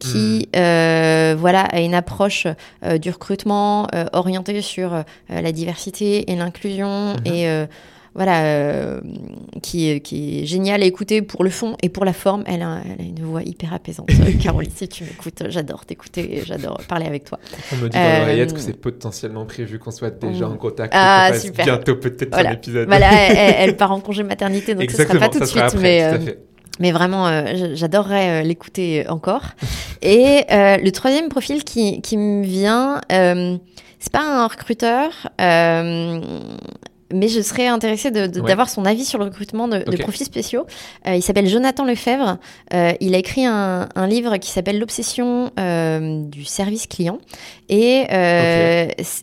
[0.00, 1.36] qui mhm.
[1.38, 2.48] voilà, a une approche
[3.00, 7.46] du recrutement orientée sur la diversité et l'inclusion et
[8.16, 9.00] voilà, euh,
[9.62, 12.42] qui, qui, est géniale à écouter pour le fond et pour la forme.
[12.46, 14.08] Elle a, elle a une voix hyper apaisante.
[14.42, 17.38] Caroline, si tu m'écoutes, j'adore t'écouter et j'adore parler avec toi.
[17.72, 20.94] On me dit dans l'oreillette que euh, c'est potentiellement prévu qu'on soit déjà en contact.
[20.96, 21.66] Ah, super.
[21.66, 22.50] Bientôt peut-être voilà.
[22.50, 22.88] un épisode.
[22.88, 25.76] Voilà, elle, part en congé maternité, donc ce ne sera pas tout de suite.
[25.78, 26.18] mais, euh,
[26.80, 27.44] mais vraiment,
[27.74, 29.42] j'adorerais l'écouter encore.
[30.02, 35.28] et le troisième profil qui, qui me vient, c'est pas un recruteur
[37.12, 40.66] mais je serais intéressée d'avoir son avis sur le recrutement de, profils spéciaux.
[41.06, 42.38] Euh, il s'appelle Jonathan Lefebvre.
[42.74, 47.18] Euh, il a écrit un, livre qui s'appelle L'obsession euh, du service client.
[47.68, 48.06] Et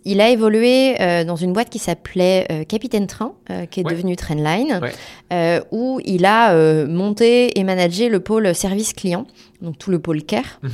[0.06, 3.34] il a évolué dans une boîte qui s'appelait Capitaine Train,
[3.70, 4.82] qui est devenue Trendline,
[5.72, 6.56] où il a
[6.86, 9.26] monté et managé le pôle service client,
[9.62, 10.60] donc tout le pôle care.
[10.62, 10.72] Mhm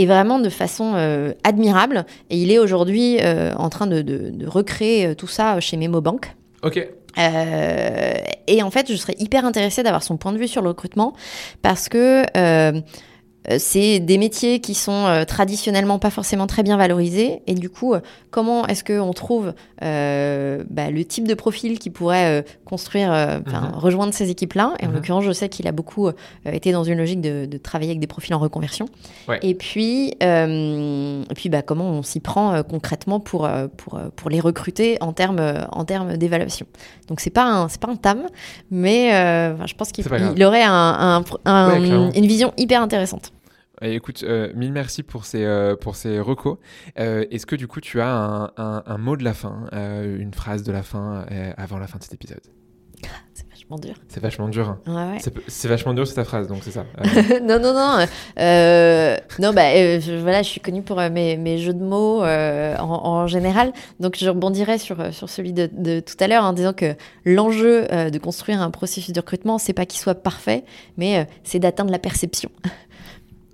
[0.00, 2.06] et vraiment de façon euh, admirable.
[2.30, 6.34] Et il est aujourd'hui euh, en train de, de, recréer euh, tout ça chez MemoBank.
[6.62, 6.78] Ok.
[7.18, 11.12] et en fait, je serais hyper intéressée d'avoir son point de vue sur le recrutement
[11.60, 12.24] parce que
[13.58, 17.42] c'est des métiers qui sont euh, traditionnellement pas forcément très bien valorisés.
[17.46, 22.44] Et du coup, euh, comment est-ce qu'on trouve bah, le type de profil qui pourrait
[22.64, 23.74] construire, mhm.
[23.74, 24.74] rejoindre ces équipes-là?
[24.80, 24.96] Et en mhm.
[24.96, 26.10] l'occurrence, je sais qu'il a beaucoup
[26.44, 28.86] été dans une logique de, travailler avec des profils en reconversion.
[29.42, 34.98] Et puis, et puis bah, comment on s'y prend concrètement pour, pour, pour les recruter
[35.00, 35.40] en termes
[35.72, 36.66] en termes d'évaluation?
[37.08, 38.26] Donc, c'est pas un, pas un TAM,
[38.70, 39.10] mais
[39.66, 40.06] je pense qu'il
[40.44, 43.29] aurait un, une vision hyper intéressante.
[43.82, 46.58] Écoute, euh, mille merci pour ces, euh, pour ces recos.
[46.98, 50.62] Euh, est-ce que du coup tu as un, un, mot de la fin, une phrase
[50.62, 51.24] de la fin
[51.56, 52.42] avant la fin de cet épisode?
[53.32, 53.94] C'est vachement dur.
[54.08, 54.76] C'est vachement dur.
[54.86, 55.18] Ouais,
[55.48, 56.84] C'est vachement dur, c'est ta phrase, donc c'est ça.
[57.42, 58.06] non, non, non.
[59.38, 63.26] non, bah, je, voilà, je suis connue pour mes, mes, jeux de mots en, en,
[63.26, 63.72] général.
[63.98, 67.86] Donc, je rebondirai sur, sur celui de, de tout à l'heure en disant que l'enjeu
[67.86, 70.64] de construire un processus de recrutement, c'est pas qu'il soit parfait,
[70.98, 72.50] mais c'est d'atteindre la perception.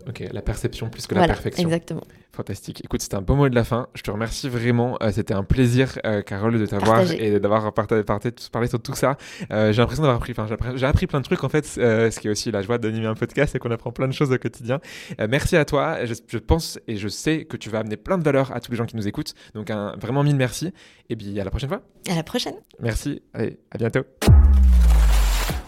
[0.08, 1.64] Ok, la perception plus que la perfection.
[1.64, 2.02] Exactement.
[2.32, 2.84] Fantastique.
[2.84, 3.88] Écoute, c'était un beau mot de la fin.
[3.94, 4.98] Je te remercie vraiment.
[5.02, 9.16] Euh, c'était un plaisir, euh, Carole, de t'avoir et d'avoir parlé sur tout ça.
[9.50, 11.66] Euh, j'ai l'impression d'avoir appris, enfin, j'ai appris plein de trucs en fait.
[11.66, 14.30] ce qui est aussi la joie d'animer un podcast, c'est qu'on apprend plein de choses
[14.30, 14.80] au quotidien.
[15.28, 15.98] merci à toi.
[16.04, 18.76] Je, pense et je sais que tu vas amener plein de valeur à tous les
[18.76, 19.34] gens qui nous écoutent.
[19.54, 20.72] Donc, un, vraiment mille merci.
[21.08, 21.82] Et puis, à la prochaine fois.
[22.08, 22.54] À la prochaine.
[22.80, 23.22] Merci.
[23.32, 24.02] Allez, à bientôt.